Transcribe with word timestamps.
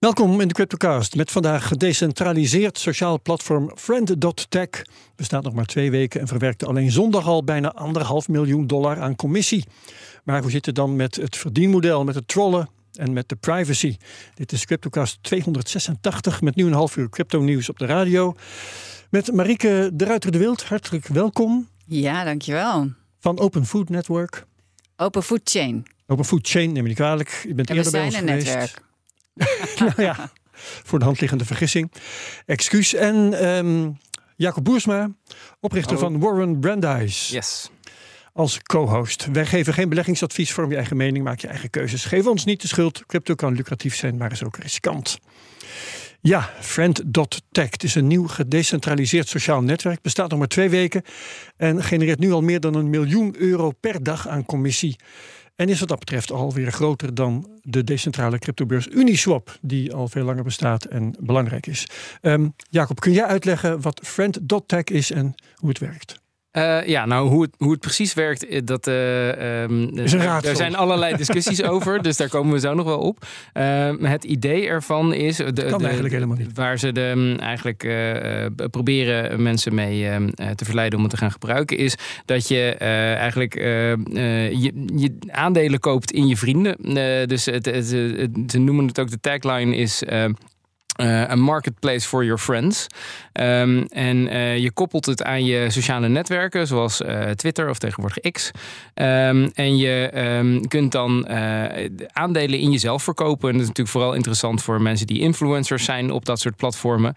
Welkom 0.00 0.40
in 0.40 0.48
de 0.48 0.54
CryptoCast 0.54 1.16
met 1.16 1.30
vandaag 1.30 1.68
gedecentraliseerd 1.68 2.78
sociaal 2.78 3.20
platform 3.20 3.70
Friend.tech. 3.76 4.68
Bestaat 5.16 5.42
nog 5.42 5.52
maar 5.54 5.64
twee 5.64 5.90
weken 5.90 6.20
en 6.20 6.26
verwerkte 6.26 6.66
alleen 6.66 6.90
zondag 6.90 7.26
al 7.26 7.44
bijna 7.44 7.72
anderhalf 7.72 8.28
miljoen 8.28 8.66
dollar 8.66 9.00
aan 9.00 9.16
commissie. 9.16 9.64
Maar 10.24 10.42
hoe 10.42 10.50
zit 10.50 10.66
het 10.66 10.74
dan 10.74 10.96
met 10.96 11.16
het 11.16 11.36
verdienmodel, 11.36 12.04
met 12.04 12.14
het 12.14 12.28
trollen 12.28 12.68
en 12.92 13.12
met 13.12 13.28
de 13.28 13.36
privacy? 13.36 13.96
Dit 14.34 14.52
is 14.52 14.64
CryptoCast 14.64 15.18
286 15.22 16.40
met 16.40 16.54
nu 16.54 16.66
een 16.66 16.72
half 16.72 16.96
uur 16.96 17.08
crypto 17.08 17.40
nieuws 17.40 17.68
op 17.68 17.78
de 17.78 17.86
radio. 17.86 18.34
Met 19.10 19.32
Marieke 19.32 19.90
de 19.94 20.04
Ruiter 20.04 20.32
de 20.32 20.38
Wild, 20.38 20.62
hartelijk 20.64 21.06
welkom. 21.06 21.68
Ja, 21.86 22.24
dankjewel. 22.24 22.92
Van 23.18 23.38
Open 23.38 23.66
Food 23.66 23.88
Network. 23.88 24.46
Open 24.96 25.22
Food 25.22 25.40
Chain. 25.44 25.86
Open 26.06 26.24
Food 26.24 26.48
Chain, 26.48 26.72
neem 26.72 26.84
niet 26.84 26.94
kwalijk. 26.94 27.44
Je 27.48 27.54
bent 27.54 27.70
En 27.70 27.76
eerder 27.76 27.92
we 27.92 27.98
bij 27.98 28.10
zijn 28.10 28.22
ons 28.22 28.32
een 28.32 28.38
geweest. 28.38 28.58
netwerk. 28.58 28.88
Nou 29.78 30.02
ja, 30.02 30.30
voor 30.84 30.98
de 30.98 31.04
hand 31.04 31.20
liggende 31.20 31.44
vergissing. 31.44 31.92
Excuus. 32.46 32.94
En 32.94 33.34
ehm, 33.40 33.90
Jacob 34.36 34.64
Boersma, 34.64 35.10
oprichter 35.60 35.98
van 35.98 36.20
Warren 36.20 36.60
Brandeis, 36.60 37.28
Yes. 37.28 37.70
als 38.32 38.62
co-host. 38.62 39.26
Wij 39.32 39.46
geven 39.46 39.74
geen 39.74 39.88
beleggingsadvies, 39.88 40.52
vorm 40.52 40.70
je 40.70 40.76
eigen 40.76 40.96
mening, 40.96 41.24
maak 41.24 41.40
je 41.40 41.48
eigen 41.48 41.70
keuzes. 41.70 42.04
Geef 42.04 42.26
ons 42.26 42.44
niet 42.44 42.60
de 42.62 42.68
schuld. 42.68 43.06
Crypto 43.06 43.34
kan 43.34 43.54
lucratief 43.54 43.96
zijn, 43.96 44.16
maar 44.16 44.32
is 44.32 44.44
ook 44.44 44.56
riskant. 44.56 45.18
Ja, 46.22 46.50
Friend.tech. 46.60 47.70
Het 47.70 47.82
is 47.82 47.94
een 47.94 48.06
nieuw 48.06 48.26
gedecentraliseerd 48.26 49.28
sociaal 49.28 49.62
netwerk. 49.62 50.02
Bestaat 50.02 50.30
nog 50.30 50.38
maar 50.38 50.48
twee 50.48 50.68
weken 50.70 51.02
en 51.56 51.82
genereert 51.82 52.18
nu 52.18 52.32
al 52.32 52.42
meer 52.42 52.60
dan 52.60 52.74
een 52.74 52.90
miljoen 52.90 53.34
euro 53.38 53.70
per 53.80 54.02
dag 54.02 54.28
aan 54.28 54.44
commissie. 54.44 54.96
En 55.60 55.68
is 55.68 55.78
wat 55.80 55.88
dat 55.88 55.98
betreft 55.98 56.32
alweer 56.32 56.72
groter 56.72 57.14
dan 57.14 57.60
de 57.62 57.84
decentrale 57.84 58.38
cryptobeurs 58.38 58.88
Uniswap, 58.88 59.58
die 59.60 59.94
al 59.94 60.08
veel 60.08 60.24
langer 60.24 60.44
bestaat 60.44 60.84
en 60.84 61.14
belangrijk 61.18 61.66
is. 61.66 61.86
Ehm, 62.20 62.48
Jacob, 62.70 63.00
kun 63.00 63.12
jij 63.12 63.24
uitleggen 63.24 63.80
wat 63.80 64.00
Friend.tech 64.02 64.84
is 64.84 65.10
en 65.10 65.34
hoe 65.54 65.68
het 65.68 65.78
werkt? 65.78 66.19
Eh, 66.50 66.86
ja, 66.86 67.06
nou, 67.06 67.28
hoe 67.28 67.42
het, 67.42 67.50
hoe 67.58 67.70
het 67.70 67.80
precies 67.80 68.14
werkt, 68.14 68.46
eh, 68.46 68.60
dat, 68.64 68.86
eh, 68.86 69.62
ehm, 69.62 69.82
Is 69.98 70.12
een 70.12 70.20
raadsel. 70.22 70.50
er 70.50 70.56
zijn 70.56 70.76
allerlei 70.76 71.16
discussies 71.24 71.62
over, 71.62 72.02
dus 72.02 72.16
daar 72.16 72.28
komen 72.28 72.52
we 72.52 72.60
zo 72.60 72.74
nog 72.74 72.86
wel 72.86 72.98
op. 72.98 73.26
Ehm, 73.52 74.04
het 74.04 74.24
idee 74.24 74.66
ervan 74.66 75.14
is... 75.14 75.36
De, 75.36 75.52
de- 75.52 75.62
eigenlijk 75.62 76.12
helemaal 76.14 76.36
niet. 76.36 76.50
Waar 76.54 76.78
ze 76.78 76.92
de, 76.92 77.12
mm, 77.16 77.36
eigenlijk 77.38 77.88
proberen 78.70 79.42
mensen 79.42 79.74
mee 79.74 80.08
ehm, 80.08 80.28
eh, 80.34 80.50
te 80.50 80.64
verleiden 80.64 80.98
om 80.98 81.04
het 81.04 81.12
te 81.14 81.18
gaan 81.20 81.32
gebruiken, 81.32 81.76
is 81.76 81.94
dat 82.24 82.48
je 82.48 82.74
eigenlijk 83.18 83.54
je, 83.54 84.72
je 84.96 85.16
aandelen 85.30 85.80
koopt 85.80 86.10
in 86.12 86.26
je 86.26 86.36
vrienden. 86.36 86.76
Dus 87.28 87.44
het, 87.44 87.64
het, 87.66 87.90
het- 87.90 88.50
ze 88.50 88.58
noemen 88.58 88.86
het 88.86 89.00
ook, 89.00 89.10
de 89.10 89.20
tagline 89.20 89.76
is... 89.76 90.02
eh, 91.00 91.28
een 91.28 91.40
marketplace 91.40 92.08
for 92.08 92.24
your 92.24 92.38
friends. 92.38 92.86
Ehm, 93.32 93.84
en 93.88 94.28
eh, 94.28 94.58
je 94.58 94.70
koppelt 94.70 95.06
het 95.06 95.22
aan 95.22 95.44
je 95.44 95.70
sociale 95.70 96.08
netwerken, 96.08 96.66
zoals 96.66 97.02
eh, 97.02 97.30
Twitter 97.30 97.68
of 97.68 97.78
tegenwoordig 97.78 98.32
X. 98.32 98.50
Ehm, 98.94 99.48
en 99.54 99.76
je 99.76 100.10
ehm, 100.12 100.60
kunt 100.60 100.92
dan 100.92 101.28
aandelen 102.12 102.58
in 102.58 102.70
jezelf 102.70 103.02
verkopen. 103.02 103.48
En 103.48 103.52
dat 103.52 103.62
is 103.62 103.68
natuurlijk 103.68 103.96
vooral 103.96 104.14
interessant 104.14 104.62
voor 104.62 104.82
mensen 104.82 105.06
die 105.06 105.20
influencers 105.20 105.84
zijn 105.84 106.10
op 106.10 106.24
dat 106.24 106.40
soort 106.40 106.56
platformen. 106.56 107.14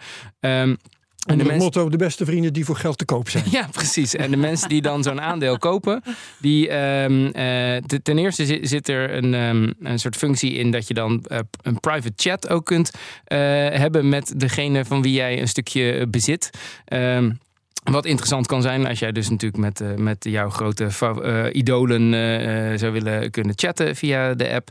En 1.24 1.38
de 1.38 1.44
mensen. 1.44 1.64
motto, 1.64 1.90
de 1.90 1.98
beste 1.98 2.26
vrienden 2.26 2.54
die 2.54 2.66
voor 2.66 2.76
geld 2.76 2.98
te 2.98 3.06
koop 3.06 3.30
zijn. 3.30 3.44
Ja, 3.52 3.68
precies. 3.72 4.16
En 4.16 4.32
de 4.32 4.38
mensen 4.38 4.70
die 4.70 4.82
dan 4.82 5.04
zo'n 5.04 5.22
aandeel 5.22 5.58
kopen, 5.58 6.02
die 6.38 6.70
ehm, 6.70 7.26
eh, 7.26 7.84
te- 7.86 8.02
ten 8.04 8.18
eerste 8.18 8.46
zit, 8.46 8.70
zit 8.70 8.88
er 8.90 9.14
een, 9.14 9.34
ehm, 9.34 9.72
een 9.92 10.00
soort 10.00 10.16
functie 10.16 10.54
in 10.54 10.72
dat 10.72 10.88
je 10.88 10.94
dan 10.94 11.24
eh, 11.28 11.40
een 11.62 11.80
private 11.80 12.14
chat 12.16 12.50
ook 12.50 12.66
kunt 12.66 12.92
eh, 13.26 13.38
hebben 13.70 14.10
met 14.10 14.34
degene 14.38 14.86
van 14.86 15.02
wie 15.02 15.14
jij 15.14 15.42
een 15.42 15.48
stukje 15.48 16.08
bezit. 16.08 16.50
Ehm, 16.86 17.32
wat 17.84 18.06
interessant 18.06 18.48
kan 18.48 18.62
zijn 18.62 18.88
als 18.88 19.00
jij 19.00 19.12
dus 19.12 19.30
natuurlijk 19.30 19.64
met, 19.64 19.82
eh, 19.82 19.94
met 19.96 20.24
jouw 20.30 20.50
grote 20.50 20.88
eh, 21.00 21.46
idolen 21.52 22.14
eh, 22.14 22.78
zou 22.78 22.92
willen 22.92 23.32
kunnen 23.32 23.54
chatten 23.56 23.96
via 23.96 24.34
de 24.34 24.54
app. 24.54 24.70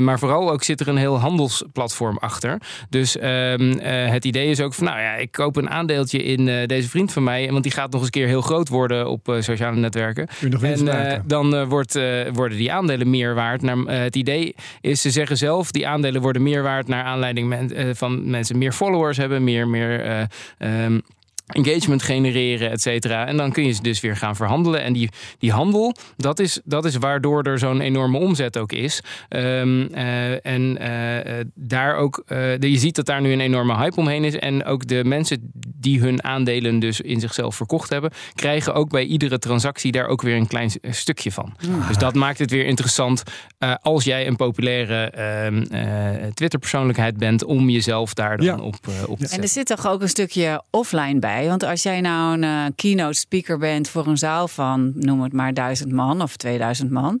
Maar 0.00 0.18
vooral 0.18 0.50
ook 0.50 0.62
zit 0.62 0.80
er 0.80 0.88
een 0.88 0.96
heel 0.96 1.18
handelsplatform 1.18 2.16
achter. 2.18 2.60
Dus 2.88 3.18
ehm, 3.18 3.72
eh, 3.72 4.10
het 4.10 4.24
idee 4.24 4.50
is 4.50 4.60
ook 4.60 4.74
van, 4.74 4.84
nou 4.84 5.00
ja, 5.00 5.14
ik 5.14 5.32
koop 5.32 5.56
een 5.56 5.70
aandeeltje 5.70 6.22
in 6.22 6.66
deze 6.66 6.88
vriend 6.88 7.12
van 7.12 7.22
mij. 7.22 7.50
Want 7.50 7.62
die 7.62 7.72
gaat 7.72 7.90
nog 7.90 7.94
eens 7.94 8.04
een 8.04 8.20
keer 8.20 8.26
heel 8.26 8.40
groot 8.40 8.68
worden 8.68 9.08
op 9.08 9.36
sociale 9.40 9.76
netwerken. 9.76 10.28
En 10.60 11.22
dan 11.26 11.64
wordt, 11.68 11.98
worden 12.32 12.58
die 12.58 12.72
aandelen 12.72 13.10
meer 13.10 13.34
waard. 13.34 13.62
Het 13.86 14.16
idee 14.16 14.54
is, 14.80 15.00
ze 15.00 15.10
zeggen 15.10 15.36
zelf, 15.36 15.70
die 15.70 15.86
aandelen 15.86 16.22
worden 16.22 16.42
meer 16.42 16.62
waard 16.62 16.88
naar 16.88 17.04
aanleiding 17.04 17.48
men- 17.48 17.96
van 17.96 18.30
mensen 18.30 18.58
meer 18.58 18.72
followers 18.72 19.16
hebben, 19.16 19.44
meer, 19.44 19.68
meer 19.68 20.00
eh, 20.00 20.84
ehm, 20.84 20.98
engagement 21.46 22.02
genereren, 22.02 22.70
et 22.70 22.82
cetera. 22.82 23.26
En 23.26 23.36
dan 23.36 23.52
kun 23.52 23.64
je 23.66 23.72
ze 23.72 23.82
dus 23.82 24.00
weer 24.00 24.16
gaan 24.16 24.36
verhandelen. 24.36 24.82
En 24.82 24.92
die, 24.92 25.08
die 25.38 25.52
handel, 25.52 25.94
dat 26.16 26.38
is, 26.38 26.60
dat 26.64 26.84
is 26.84 26.96
waardoor 26.96 27.42
er 27.42 27.58
zo'n 27.58 27.80
enorme 27.80 28.18
omzet 28.18 28.58
ook 28.58 28.72
is. 28.72 29.00
Ehm, 29.28 29.86
eh, 29.92 30.46
en 30.46 30.78
eh, 30.78 31.38
eh, 31.40 31.46
daar 31.54 31.94
ook, 31.96 32.22
eh, 32.26 32.58
je 32.60 32.76
ziet 32.78 32.94
dat 32.96 33.06
daar 33.06 33.20
nu 33.20 33.32
een 33.32 33.40
enorme 33.40 33.76
hype 33.76 33.96
omheen 33.96 34.24
is. 34.24 34.34
En 34.38 34.64
ook 34.64 34.86
de 34.86 35.04
mensen 35.04 35.50
die 35.76 36.00
hun 36.00 36.24
aandelen 36.24 36.78
dus 36.78 37.00
in 37.00 37.20
zichzelf 37.20 37.54
verkocht 37.56 37.90
hebben, 37.90 38.10
krijgen 38.34 38.74
ook 38.74 38.90
bij 38.90 39.04
iedere 39.04 39.38
transactie 39.38 39.92
daar 39.92 40.06
ook 40.06 40.22
weer 40.22 40.36
een 40.36 40.46
klein 40.46 40.70
stukje 40.90 41.32
van. 41.32 41.54
Dus 41.88 41.96
dat 41.98 42.14
maakt 42.14 42.38
het 42.38 42.50
weer 42.50 42.64
interessant 42.66 43.22
eh, 43.58 43.74
als 43.82 44.04
jij 44.04 44.26
een 44.26 44.36
populaire 44.36 45.04
ehm, 45.10 45.62
eh, 45.62 46.26
Twitter-persoonlijkheid 46.34 47.16
bent 47.16 47.44
om 47.44 47.68
jezelf 47.68 48.14
daar 48.14 48.36
dan 48.36 48.46
Ja. 48.46 48.56
op, 48.56 48.64
op 48.64 48.82
te 48.84 48.92
En 49.08 49.16
zetten. 49.18 49.42
er 49.42 49.48
zit 49.48 49.66
toch 49.66 49.86
ook 49.86 50.02
een 50.02 50.08
stukje 50.08 50.62
offline 50.70 51.18
bij. 51.18 51.35
Want 51.44 51.62
als 51.62 51.82
jij 51.82 52.00
nou 52.00 52.32
een 52.34 52.44
eh, 52.44 52.64
keynote 52.74 53.18
speaker 53.18 53.58
bent 53.58 53.88
voor 53.88 54.06
een 54.06 54.18
zaal 54.18 54.48
van, 54.48 54.92
noem 54.94 55.22
het 55.22 55.32
maar, 55.32 55.54
duizend 55.54 55.92
man 55.92 56.22
of 56.22 56.36
2000 56.36 56.90
man. 56.90 57.20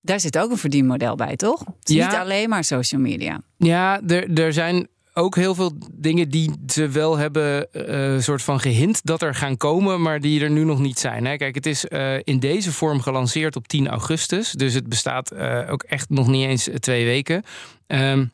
Daar 0.00 0.20
zit 0.20 0.38
ook 0.38 0.50
een 0.50 0.56
verdienmodel 0.56 1.14
bij, 1.14 1.36
toch? 1.36 1.58
Het 1.60 1.88
is 1.88 1.94
Ja. 1.94 2.06
niet 2.08 2.16
alleen 2.16 2.48
maar 2.48 2.64
social 2.64 3.00
media. 3.00 3.40
Ja, 3.56 4.00
er, 4.06 4.38
er 4.40 4.52
zijn 4.52 4.88
ook 5.14 5.36
heel 5.36 5.54
veel 5.54 5.72
dingen 5.92 6.28
die 6.28 6.50
ze 6.66 6.88
wel 6.88 7.16
hebben 7.16 7.72
eh 7.72 8.18
soort 8.20 8.42
van 8.42 8.60
gehint 8.60 9.00
dat 9.04 9.22
er 9.22 9.34
gaan 9.34 9.56
komen, 9.56 10.02
maar 10.02 10.20
die 10.20 10.40
er 10.42 10.50
nu 10.50 10.64
nog 10.64 10.78
niet 10.78 10.98
zijn. 10.98 11.24
Hè. 11.26 11.36
Kijk, 11.36 11.54
het 11.54 11.66
is 11.66 11.84
in 12.24 12.38
deze 12.40 12.72
vorm 12.72 13.00
gelanceerd 13.00 13.56
op 13.56 13.68
10 13.68 13.88
augustus, 13.88 14.50
dus 14.52 14.74
het 14.74 14.88
bestaat 14.88 15.34
ook 15.68 15.82
echt 15.82 16.08
nog 16.10 16.26
niet 16.28 16.46
eens 16.46 16.68
twee 16.80 17.04
weken. 17.04 17.42
Ehm, 17.86 18.24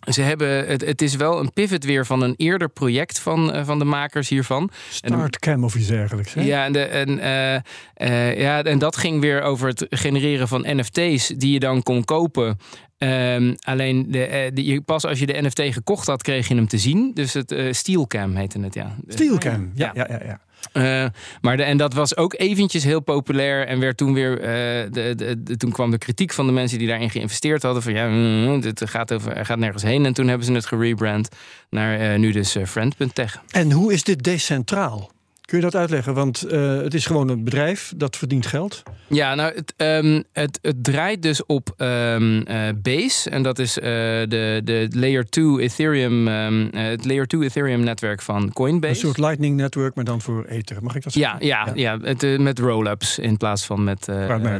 ze 0.00 0.22
hebben, 0.22 0.66
het, 0.66 0.84
het 0.84 1.02
is 1.02 1.16
wel 1.16 1.40
een 1.40 1.52
pivot 1.52 1.84
weer 1.84 2.06
van 2.06 2.22
een 2.22 2.34
eerder 2.36 2.68
project 2.68 3.18
van, 3.18 3.52
eh, 3.52 3.64
van 3.64 3.78
de 3.78 3.84
makers 3.84 4.28
hiervan. 4.28 4.70
Startcam 4.90 5.64
of 5.64 5.74
iets 5.74 5.86
dergelijks. 5.86 6.34
Hè? 6.34 6.42
Ja, 6.42 6.64
en, 6.64 6.72
de, 6.72 6.82
en, 6.82 7.18
eh, 7.18 7.54
eh, 7.94 8.38
ja, 8.38 8.62
en 8.62 8.78
dat 8.78 8.96
ging 8.96 9.20
weer 9.20 9.42
over 9.42 9.68
het 9.68 9.86
genereren 9.90 10.48
van 10.48 10.64
NFT's 10.66 11.26
die 11.26 11.52
je 11.52 11.60
dan 11.60 11.82
kon 11.82 12.04
kopen. 12.04 12.58
Ehm, 12.98 13.54
alleen 13.60 14.06
de, 14.10 14.24
eh, 14.26 14.50
de- 14.54 14.64
je, 14.64 14.80
pas 14.80 15.04
als 15.04 15.18
je 15.18 15.26
de 15.26 15.42
NFT 15.42 15.60
gekocht 15.70 16.06
had, 16.06 16.22
kreeg 16.22 16.48
je 16.48 16.54
hem 16.54 16.68
te 16.68 16.78
zien. 16.78 17.10
Dus 17.14 17.32
het 17.32 17.52
eh 17.52 17.72
Steelcam 17.72 18.36
heette 18.36 18.60
het, 18.60 18.74
ja. 18.74 18.96
Steelcam, 19.08 19.70
ja, 19.74 19.90
ja, 19.94 20.06
ja. 20.10 20.20
ja. 20.24 20.40
Eh, 20.72 21.10
maar 21.40 21.56
de, 21.56 21.62
en 21.62 21.76
dat 21.76 21.92
was 21.94 22.16
ook 22.16 22.34
eventjes 22.38 22.84
heel 22.84 23.00
populair 23.00 23.66
en 23.66 23.78
werd 23.80 23.96
toen 23.96 24.12
weer. 24.14 24.40
eh, 24.40 24.46
de, 24.90 25.12
de, 25.16 25.42
de- 25.42 25.56
toen 25.56 25.72
kwam 25.72 25.90
de 25.90 25.98
kritiek 25.98 26.32
van 26.32 26.46
de 26.46 26.52
mensen 26.52 26.78
die 26.78 26.88
daarin 26.88 27.10
geïnvesteerd 27.10 27.62
hadden: 27.62 27.82
van 27.82 27.92
ja, 27.92 28.08
mm, 28.08 28.60
dit 28.60 28.82
gaat, 28.90 29.12
over, 29.12 29.44
gaat 29.46 29.58
nergens 29.58 29.82
heen. 29.82 30.06
En 30.06 30.12
toen 30.12 30.28
hebben 30.28 30.46
ze 30.46 30.52
het 30.52 30.66
gerebrand 30.66 31.28
naar 31.70 31.98
eh, 32.00 32.18
nu 32.18 32.32
dus 32.32 32.56
Friend.tech. 32.66 33.42
En 33.50 33.72
hoe 33.72 33.92
is 33.92 34.02
dit 34.04 34.22
decentraal? 34.22 35.10
Kun 35.46 35.58
je 35.58 35.64
dat 35.64 35.74
uitleggen? 35.74 36.14
Want 36.14 36.42
eh, 36.42 36.76
het 36.76 36.94
is 36.94 37.06
gewoon 37.06 37.28
een 37.28 37.44
bedrijf 37.44 37.92
dat 37.96 38.16
verdient 38.16 38.46
geld. 38.46 38.82
Ja, 39.06 39.34
nou, 39.34 39.54
het, 39.54 39.74
ehm, 39.76 40.22
het, 40.32 40.58
het 40.62 40.84
draait 40.84 41.22
dus 41.22 41.46
op 41.46 41.74
ehm, 41.76 42.40
eh, 42.40 42.68
Base. 42.82 43.30
En 43.30 43.42
dat 43.42 43.58
is 43.58 43.78
eh, 43.78 43.84
de, 43.84 44.60
de 44.64 44.88
Layer 44.90 45.24
2 45.28 45.60
Ethereum, 45.60 46.28
ehm, 46.28 46.66
eh, 46.72 46.84
het 46.84 47.04
Layer 47.04 47.26
2 47.26 47.42
Ethereum 47.42 47.80
netwerk 47.80 48.22
van 48.22 48.52
Coinbase. 48.52 48.92
Een 48.92 49.00
soort 49.00 49.18
Lightning 49.18 49.56
Network, 49.56 49.94
maar 49.94 50.04
dan 50.04 50.20
voor 50.20 50.44
Ether. 50.44 50.82
Mag 50.82 50.94
ik 50.94 51.02
dat 51.02 51.14
Ja, 51.14 51.30
zeggen? 51.30 51.46
ja, 51.46 51.70
ja. 51.74 51.98
het, 52.02 52.22
eh, 52.22 52.38
met 52.38 52.58
roll-ups 52.58 53.18
in 53.18 53.36
plaats 53.36 53.64
van 53.66 53.84
met 53.84 54.06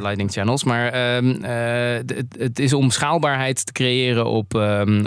Lightning 0.01 0.33
channels. 0.33 0.65
Maar 0.65 0.93
het, 0.93 2.15
het 2.39 2.59
is 2.59 2.73
om 2.73 2.91
schaalbaarheid 2.91 3.67
te 3.67 3.73
creëren 3.73 4.27
op, 4.27 4.55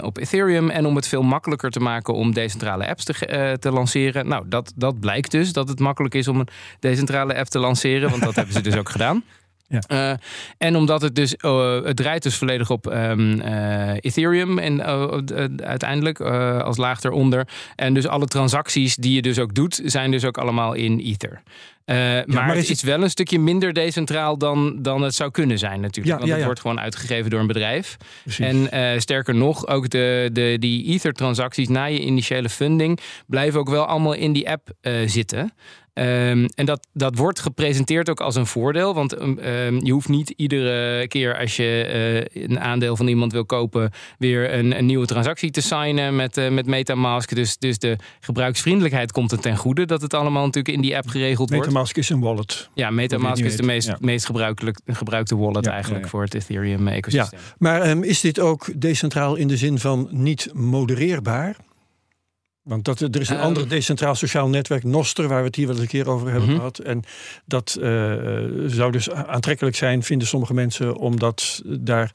op 0.02 0.18
Ethereum 0.18 0.70
en 0.70 0.86
om 0.86 0.96
het 0.96 1.08
veel 1.08 1.22
makkelijker 1.22 1.70
te 1.70 1.80
maken 1.80 2.14
om 2.14 2.34
decentrale 2.34 2.88
apps 2.88 3.04
te, 3.04 3.56
te 3.60 3.70
lanceren. 3.70 4.28
Nou, 4.28 4.44
dat, 4.48 4.72
dat 4.76 5.00
blijkt 5.00 5.30
dus 5.30 5.52
dat 5.52 5.68
het 5.70 5.80
makkelijk 5.80 6.14
is 6.14 6.28
om 6.28 6.40
een 6.40 6.48
decentrale 6.80 7.34
app 7.34 7.48
te 7.48 7.58
lanceren, 7.58 8.10
want 8.10 8.22
dat 8.22 8.34
hebben 8.34 8.54
ze 8.54 8.60
dus 8.60 8.76
ook 8.76 8.88
gedaan. 8.88 9.24
Ja. 9.70 9.80
Eh, 9.86 10.16
en 10.58 10.76
omdat 10.76 11.02
het 11.02 11.14
dus, 11.14 11.36
eh, 11.36 11.82
het 11.82 11.96
draait 11.96 12.22
dus 12.22 12.36
volledig 12.36 12.70
op 12.70 12.86
ehm, 12.86 13.40
eh, 13.40 13.94
Ethereum 14.00 14.58
en 14.58 14.84
uiteindelijk 15.64 16.20
als 16.20 16.76
laag 16.76 17.02
eronder. 17.02 17.48
En 17.76 17.94
dus 17.94 18.06
alle 18.06 18.26
transacties 18.26 18.96
die 18.96 19.14
je 19.14 19.22
dus 19.22 19.38
ook 19.38 19.54
doet, 19.54 19.80
zijn 19.84 20.10
dus 20.10 20.24
ook 20.24 20.38
allemaal 20.38 20.72
in 20.72 20.98
Ether. 20.98 21.42
maar, 21.86 22.24
maar 22.26 22.56
het 22.56 22.70
is 22.70 22.82
wel 22.82 23.02
een 23.02 23.10
stukje 23.10 23.38
minder 23.38 23.72
decentraal 23.72 24.38
dan, 24.38 24.82
dan 24.82 25.02
het 25.02 25.14
zou 25.14 25.30
kunnen 25.30 25.58
zijn 25.58 25.80
natuurlijk. 25.80 26.06
Ja, 26.06 26.16
Want 26.16 26.28
ja, 26.28 26.34
het 26.34 26.44
wordt 26.44 26.60
gewoon 26.60 26.80
uitgegeven 26.80 27.30
door 27.30 27.40
een 27.40 27.46
bedrijf. 27.46 27.96
Precies. 28.22 28.68
En 28.70 29.00
sterker 29.00 29.34
nog, 29.34 29.66
ook 29.66 29.90
de, 29.90 30.30
de, 30.32 30.56
die 30.58 30.84
Ether-transacties 30.86 31.68
na 31.68 31.84
je 31.84 32.00
initiële 32.00 32.48
funding 32.48 33.00
blijven 33.26 33.60
ook 33.60 33.70
wel 33.70 33.84
allemaal 33.84 34.14
in 34.14 34.32
die 34.32 34.50
app 34.50 34.68
zitten. 35.06 35.52
Ehm, 36.00 36.48
en 36.54 36.66
dat, 36.66 36.86
dat 36.92 37.16
wordt 37.16 37.40
gepresenteerd 37.40 38.10
ook 38.10 38.20
als 38.20 38.34
een 38.34 38.46
voordeel. 38.46 38.94
Want 38.94 39.12
ehm, 39.12 39.38
ehm, 39.38 39.84
je 39.84 39.92
hoeft 39.92 40.08
niet 40.08 40.32
iedere 40.36 41.08
keer 41.08 41.38
als 41.38 41.56
je 41.56 41.84
eh, 42.32 42.42
een 42.42 42.60
aandeel 42.60 42.96
van 42.96 43.06
iemand 43.06 43.32
wil 43.32 43.44
kopen, 43.44 43.90
weer 44.18 44.54
een, 44.54 44.78
een 44.78 44.86
nieuwe 44.86 45.06
transactie 45.06 45.50
te 45.50 45.60
signen 45.60 46.16
met, 46.16 46.36
eh, 46.36 46.50
met 46.50 46.66
Metamask. 46.66 47.34
Dus, 47.34 47.58
dus 47.58 47.78
de 47.78 47.96
gebruiksvriendelijkheid 48.20 49.12
komt 49.12 49.32
er 49.32 49.40
ten 49.40 49.56
goede 49.56 49.84
dat 49.86 50.02
het 50.02 50.14
allemaal 50.14 50.44
natuurlijk 50.44 50.74
in 50.74 50.82
die 50.82 50.96
app 50.96 51.08
geregeld 51.08 51.50
wordt. 51.50 51.66
Metamask 51.66 51.96
is 51.96 52.08
een 52.08 52.20
wallet. 52.20 52.68
Ja, 52.74 52.90
Metamask 52.90 53.44
is 53.44 53.56
de 53.56 53.62
meest, 53.62 53.88
Ja. 53.88 53.96
meest 54.00 54.26
gebruikelijk, 54.26 54.80
gebruikte 54.86 55.36
wallet 55.36 55.64
Ja, 55.64 55.70
eigenlijk 55.70 56.00
ja, 56.00 56.06
ja. 56.06 56.10
voor 56.12 56.22
het 56.22 56.34
Ethereum-ecosysteem. 56.34 57.40
Maar 57.58 57.80
ehm, 57.80 58.02
is 58.02 58.20
dit 58.20 58.40
ook 58.40 58.80
decentraal 58.80 59.36
in 59.36 59.48
de 59.48 59.56
zin 59.56 59.78
van 59.78 60.08
niet 60.10 60.50
modereerbaar? 60.54 61.56
Want 62.62 62.84
dat, 62.84 63.00
er 63.00 63.20
is 63.20 63.28
een 63.28 63.36
Ehm. 63.36 63.44
ander 63.44 63.68
decentraal 63.68 64.14
sociaal 64.14 64.48
netwerk, 64.48 64.84
Noster, 64.84 65.28
waar 65.28 65.40
we 65.40 65.46
het 65.46 65.56
hier 65.56 65.66
wel 65.66 65.74
eens 65.74 65.84
een 65.84 65.90
keer 65.90 66.08
over 66.10 66.30
hebben 66.30 66.48
Mhm. 66.48 66.56
gehad. 66.56 66.78
En 66.78 67.02
dat 67.44 67.76
eh, 67.82 67.90
zou 68.66 68.92
dus 68.92 69.10
aantrekkelijk 69.10 69.76
zijn, 69.76 70.02
vinden 70.02 70.28
sommige 70.28 70.54
mensen, 70.54 70.96
omdat 70.96 71.62
daar 71.64 72.10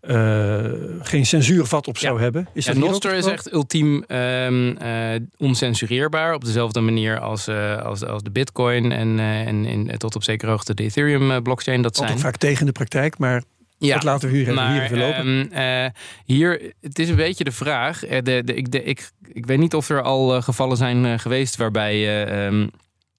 eh, 0.00 0.64
geen 1.00 1.26
censuurvat 1.26 1.88
op 1.88 1.98
zou 1.98 2.20
hebben. 2.20 2.48
Is 2.54 2.64
Ja, 2.66 2.74
dat 2.74 3.02
het 3.02 3.12
is 3.12 3.26
echt 3.26 3.52
ultiem 3.52 4.02
ehm, 4.06 4.76
eh, 4.76 5.20
oncensureerbaar. 5.36 6.34
Op 6.34 6.44
dezelfde 6.44 6.80
manier 6.80 7.20
als, 7.20 7.48
als, 7.82 8.04
als 8.04 8.22
de 8.22 8.30
Bitcoin 8.30 8.92
en, 8.92 9.18
en, 9.18 9.66
en 9.66 9.98
tot 9.98 10.14
op 10.16 10.22
zekere 10.22 10.50
hoogte 10.50 10.74
de 10.74 10.82
Ethereum-blockchain. 10.82 11.82
Dat 11.82 12.00
Ook 12.00 12.06
zijn. 12.06 12.18
vaak 12.18 12.36
tegen 12.36 12.66
de 12.66 12.72
praktijk, 12.72 13.18
maar 13.18 13.42
Ja, 13.78 13.94
dat 13.94 14.02
laten 14.04 14.28
we 14.30 14.36
hier, 14.36 14.48
even- 14.50 14.72
hier 14.72 14.82
even 14.82 14.98
lopen. 14.98 15.50
ehm, 15.52 15.84
eh, 15.84 15.90
hier, 16.24 16.72
het 16.80 16.98
is 16.98 17.08
een 17.08 17.16
beetje 17.16 17.44
de 17.44 17.52
vraag. 17.52 18.04
eh, 18.04 18.22
de, 18.22 18.42
de, 18.44 18.54
ik, 18.54 18.72
de, 18.72 18.82
ik, 18.82 19.10
ik 19.32 19.46
weet 19.46 19.58
niet 19.58 19.74
of 19.74 19.88
er 19.88 20.02
al 20.02 20.34
eh, 20.36 20.42
gevallen 20.42 20.76
zijn 20.76 21.18
geweest 21.20 21.56
waarbij 21.56 21.92
eh, 21.94 22.46
ehm, 22.46 22.68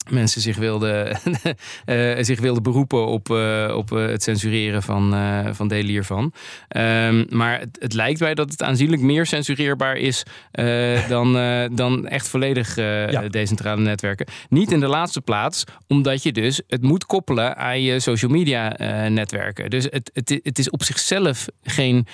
mensen 0.10 0.42
zich 0.42 0.58
wilden, 0.58 1.20
eh, 1.86 2.24
zich 2.24 2.40
wilden 2.40 2.64
beroepen 2.64 3.08
op, 3.08 3.30
eh, 3.30 3.74
op 3.76 3.92
eh, 3.92 4.06
het 4.06 4.24
censureren 4.24 4.84
van, 4.84 5.16
van 5.56 5.68
delen 5.68 5.90
hiervan. 5.90 6.34
Ehm, 6.68 7.26
maar 7.30 7.60
het, 7.60 7.78
het 7.80 7.94
lijkt 7.94 8.20
mij 8.20 8.34
dat 8.34 8.52
het 8.52 8.64
aanzienlijk 8.64 9.02
meer 9.02 9.26
censureerbaar 9.26 9.96
is 9.96 10.24
dan, 11.10 11.34
dan 11.76 12.08
echt 12.08 12.28
volledig 12.28 12.76
Ja. 12.76 13.28
decentrale 13.30 13.82
netwerken. 13.82 14.28
Niet 14.50 14.72
in 14.72 14.80
de 14.80 14.88
laatste 14.88 15.22
plaats, 15.22 15.64
omdat 15.88 16.24
je 16.24 16.32
dus 16.32 16.62
het 16.68 16.82
moet 16.82 17.06
koppelen 17.06 17.58
aan 17.58 17.82
je 17.82 18.00
social 18.00 18.32
media 18.32 18.76
netwerken. 19.08 19.70
Dus 19.70 19.84
het, 19.84 20.10
het, 20.14 20.40
het 20.44 20.60
is 20.60 20.70
op 20.70 20.84
zichzelf 20.84 21.48
geen 21.64 22.08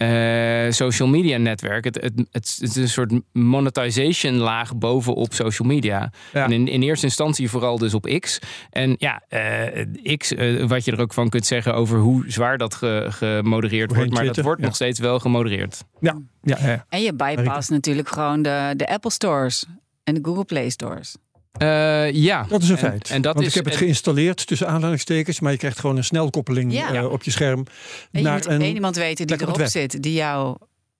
eh, 0.00 0.70
social 0.70 1.08
media 1.08 1.38
netwerk. 1.38 1.84
Het, 1.84 1.94
het, 1.94 2.12
het, 2.16 2.58
het 2.60 2.62
is 2.62 2.76
een 2.76 2.88
soort 2.88 3.12
monetization 3.32 4.34
laag 4.34 4.76
bovenop 4.76 5.34
social 5.34 5.68
media. 5.68 6.12
Ja. 6.32 6.44
En 6.44 6.52
in, 6.52 6.68
in 6.68 6.82
eerste 6.82 7.06
instantie 7.06 7.50
vooral 7.50 7.78
dus 7.78 7.94
op 7.94 8.18
X. 8.20 8.38
En 8.70 8.94
ja, 8.98 9.22
eh, 9.28 10.16
X, 10.16 10.34
eh, 10.34 10.64
wat 10.64 10.84
je 10.84 10.92
er 10.92 11.00
ook 11.00 11.12
van 11.12 11.28
kunt 11.28 11.46
zeggen 11.46 11.74
over 11.74 11.98
hoe 11.98 12.24
zwaar 12.26 12.58
dat 12.58 12.74
ge- 12.74 13.06
gemodereerd 13.10 13.94
wordt. 13.94 14.12
Maar 14.12 14.24
dat 14.24 14.40
wordt 14.40 14.60
ja. 14.60 14.66
nog 14.66 14.74
steeds 14.74 14.98
wel 14.98 15.18
gemodereerd. 15.18 15.84
Ja, 16.00 16.18
ja, 16.42 16.56
ja. 16.60 16.86
En 16.88 17.02
je 17.02 17.14
bypass 17.14 17.68
natuurlijk 17.68 18.08
gewoon 18.08 18.42
de, 18.42 18.72
de 18.76 18.88
Apple 18.88 19.10
Stores 19.10 19.66
en 20.04 20.14
de 20.14 20.20
Google 20.22 20.44
Play 20.44 20.68
Stores. 20.70 21.16
Eh, 21.52 22.12
ja. 22.12 22.46
Dat 22.48 22.62
is 22.62 22.68
een 22.68 22.76
En- 22.76 22.80
feit. 22.90 23.10
En 23.10 23.22
dat 23.22 23.34
Want 23.34 23.46
is, 23.46 23.50
ik 23.50 23.54
heb 23.56 23.64
het 23.64 23.74
en- 23.74 23.80
geïnstalleerd 23.80 24.46
tussen 24.46 24.68
aanhalingstekens, 24.68 25.40
maar 25.40 25.52
je 25.52 25.58
krijgt 25.58 25.78
gewoon 25.78 25.96
een 25.96 26.04
snelkoppeling 26.04 26.72
Ja. 26.72 26.92
eh, 26.94 27.10
op 27.12 27.22
je 27.22 27.30
scherm. 27.30 27.58
En 27.58 28.20
je 28.20 28.22
naar 28.22 28.34
moet 28.36 28.46
een, 28.46 28.60
één 28.60 28.74
iemand 28.74 28.96
weten 28.96 29.26
die 29.26 29.42
erop 29.42 29.60
zit, 29.64 30.02
die 30.02 30.12
jou 30.12 30.56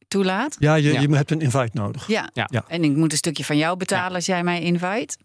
toelaat. 0.08 0.56
ja, 0.58 0.74
je, 0.74 0.92
Ja. 0.92 1.00
je 1.00 1.14
hebt 1.16 1.30
een 1.30 1.40
invite 1.40 1.70
nodig. 1.72 2.06
Ja. 2.08 2.30
Ja. 2.32 2.48
Ja. 2.50 2.64
En 2.68 2.84
ik 2.84 2.96
moet 2.96 3.12
een 3.12 3.18
stukje 3.18 3.44
van 3.44 3.56
jou 3.56 3.76
betalen 3.76 4.14
als 4.14 4.26
jij 4.26 4.42
mij 4.44 4.60
invite. 4.62 5.16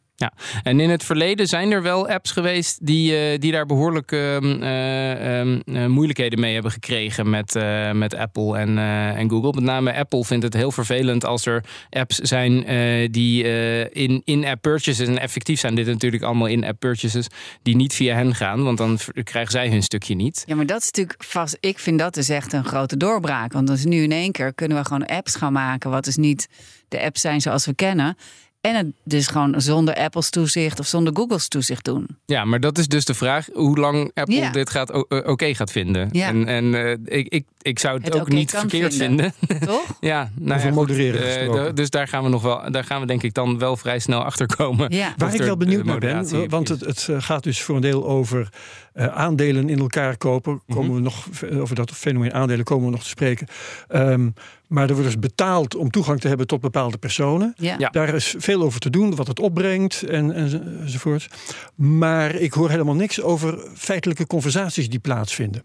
En 0.63 0.79
in 0.79 0.89
het 0.89 1.03
verleden 1.03 1.47
zijn 1.47 1.71
er 1.71 1.81
wel 1.81 2.07
apps 2.07 2.31
geweest 2.31 2.85
die, 2.85 3.17
eh, 3.17 3.39
die 3.39 3.51
daar 3.51 3.65
behoorlijk 3.65 4.11
ehm, 4.11 4.61
eh, 4.61 5.39
ehm, 5.39 5.59
eh, 5.65 5.85
moeilijkheden 5.85 6.39
mee 6.39 6.53
hebben 6.53 6.71
gekregen 6.71 7.29
met, 7.29 7.53
met 7.93 8.15
Apple 8.15 8.57
en, 8.57 8.77
en 9.17 9.29
Google. 9.29 9.51
Met 9.53 9.63
name 9.63 9.93
Apple 9.93 10.25
vindt 10.25 10.43
het 10.43 10.53
heel 10.53 10.71
vervelend 10.71 11.25
als 11.25 11.45
er 11.45 11.63
apps 11.89 12.17
zijn 12.17 12.65
die 13.11 13.43
in, 13.91 14.21
in-app 14.23 14.61
purchases 14.61 15.07
en 15.07 15.19
effectief 15.19 15.59
zijn. 15.59 15.75
Dit 15.75 15.87
natuurlijk 15.87 16.23
allemaal 16.23 16.47
in-app 16.47 16.79
purchases 16.79 17.27
die 17.61 17.75
niet 17.75 17.93
via 17.93 18.15
hen 18.15 18.35
gaan, 18.35 18.63
want 18.63 18.77
dan 18.77 18.99
krijgen 19.23 19.51
zij 19.51 19.69
hun 19.69 19.83
stukje 19.83 20.15
niet. 20.15 20.43
Ja, 20.45 20.55
maar 20.55 20.65
dat 20.65 20.81
is 20.81 20.85
natuurlijk 20.85 21.23
vast. 21.23 21.57
Ik 21.59 21.79
vind 21.79 21.99
dat 21.99 22.13
dus 22.13 22.29
echt 22.29 22.53
een 22.53 22.65
grote 22.65 22.97
doorbraak. 22.97 23.53
Want 23.53 23.67
dus 23.67 23.85
nu 23.85 24.03
in 24.03 24.11
één 24.11 24.31
keer 24.31 24.53
kunnen 24.53 24.77
we 24.77 24.85
gewoon 24.85 25.05
apps 25.05 25.35
gaan 25.35 25.53
maken. 25.53 25.89
Wat 25.89 26.03
dus 26.03 26.15
niet 26.15 26.47
de 26.87 27.01
apps 27.01 27.21
zijn 27.21 27.41
zoals 27.41 27.65
we 27.65 27.75
kennen. 27.75 28.17
En 28.65 28.75
het 28.75 28.85
dus 29.03 29.27
gewoon 29.27 29.61
zonder 29.61 29.95
Apple's 29.95 30.29
toezicht 30.29 30.79
of 30.79 30.85
zonder 30.87 31.15
Google's 31.15 31.47
toezicht 31.47 31.85
doen. 31.85 32.07
Ja, 32.25 32.45
maar 32.45 32.59
dat 32.59 32.77
is 32.77 32.87
dus 32.87 33.05
de 33.05 33.13
vraag 33.13 33.47
hoe 33.53 33.77
lang 33.77 34.11
Apple 34.13 34.35
Ja. 34.35 34.51
dit 34.51 34.69
gaat 34.69 34.89
eh, 34.91 35.01
oké 35.25 35.53
gaat 35.55 35.71
vinden. 35.71 36.09
Ja. 36.11 36.27
En, 36.27 36.47
en 36.47 36.73
eh, 36.75 37.17
ik, 37.17 37.27
ik, 37.27 37.45
ik 37.65 37.79
zou 37.79 37.97
het, 37.97 38.05
Het 38.05 38.19
ook 38.19 38.29
niet 38.29 38.51
verkeerd 38.51 38.95
vinden. 38.95 39.33
vinden. 39.47 39.67
Toch? 39.67 39.97
Ja, 39.99 40.31
nou 40.35 40.51
Over 40.51 40.55
ja, 40.55 40.65
goed, 40.65 40.75
modereren 40.75 41.65
eh, 41.65 41.73
dus 41.73 41.89
daar 41.89 42.07
gaan 42.07 42.23
we 42.23 42.29
nog 42.29 42.41
wel, 42.41 42.71
daar 42.71 42.83
gaan 42.83 43.01
we 43.01 43.07
denk 43.07 43.23
ik 43.23 43.33
dan 43.33 43.59
wel 43.59 43.77
vrij 43.77 43.99
snel 43.99 44.23
achter 44.23 44.55
komen. 44.55 44.95
Ja. 44.95 45.13
Waar 45.17 45.33
ik 45.33 45.41
wel 45.41 45.57
benieuwd 45.57 45.81
eh, 45.81 45.85
naar 45.85 45.99
ben, 45.99 46.49
want 46.49 46.67
het, 46.67 46.79
het 46.79 47.07
eh, 47.09 47.15
gaat 47.19 47.43
dus 47.43 47.61
voor 47.61 47.75
een 47.75 47.81
deel 47.81 48.07
over 48.07 48.49
eh, 48.93 49.07
aandelen 49.07 49.69
in 49.69 49.79
elkaar 49.79 50.17
kopen. 50.17 50.61
Mhm. 50.65 50.77
Komen 50.77 50.95
we 50.95 51.01
nog 51.01 51.27
over 51.59 51.75
dat 51.75 51.91
fenomeen 51.91 52.33
aandelen 52.33 52.65
komen 52.65 52.85
we 52.85 52.91
nog 52.91 53.03
te 53.03 53.09
spreken. 53.09 53.47
Ehm, 53.87 54.29
maar 54.67 54.87
er 54.87 54.93
wordt 54.93 55.09
dus 55.09 55.19
betaald 55.19 55.75
om 55.75 55.91
toegang 55.91 56.19
te 56.19 56.27
hebben 56.27 56.47
tot 56.47 56.61
bepaalde 56.61 56.97
personen. 56.97 57.53
Ja. 57.57 57.75
Ja. 57.77 57.89
Daar 57.89 58.13
is 58.13 58.35
veel 58.37 58.61
over 58.61 58.79
te 58.79 58.89
doen, 58.89 59.15
wat 59.15 59.27
het 59.27 59.39
opbrengt 59.39 60.03
en, 60.03 60.31
en, 60.31 60.79
enzovoort. 60.81 61.27
Maar 61.75 62.35
ik 62.35 62.53
hoor 62.53 62.69
helemaal 62.69 62.95
niks 62.95 63.21
over 63.21 63.67
feitelijke 63.75 64.27
conversaties 64.27 64.89
die 64.89 64.99
plaatsvinden. 64.99 65.63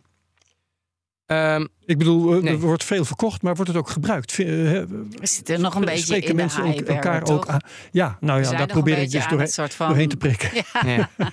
Ehm, 1.30 1.66
Ik 1.86 1.98
bedoel, 1.98 2.34
eh, 2.34 2.42
Nee. 2.42 2.52
er 2.52 2.58
wordt 2.60 2.84
veel 2.84 3.04
verkocht, 3.04 3.42
maar 3.42 3.54
wordt 3.54 3.70
het 3.70 3.80
ook 3.80 3.88
gebruikt? 3.90 4.30
Eh, 4.38 4.46
We 4.46 4.86
zitten 5.20 5.60
nog 5.60 5.74
een 5.74 5.84
beetje 5.84 6.04
spreken 6.04 6.28
in 6.28 6.36
de 6.36 6.42
mensen 6.42 6.64
hype, 6.64 6.92
elkaar 6.92 7.22
ook 7.24 7.46
aan? 7.46 7.60
Ja, 7.92 8.16
nou 8.20 8.42
ja, 8.42 8.50
daar 8.50 8.66
probeer 8.66 8.98
ik 8.98 9.10
dus 9.10 9.28
doorheen, 9.28 9.48
van... 9.70 10.08
te 10.08 10.16
prikken. 10.16 10.50
ja. 10.54 10.64
Ja, 10.86 11.08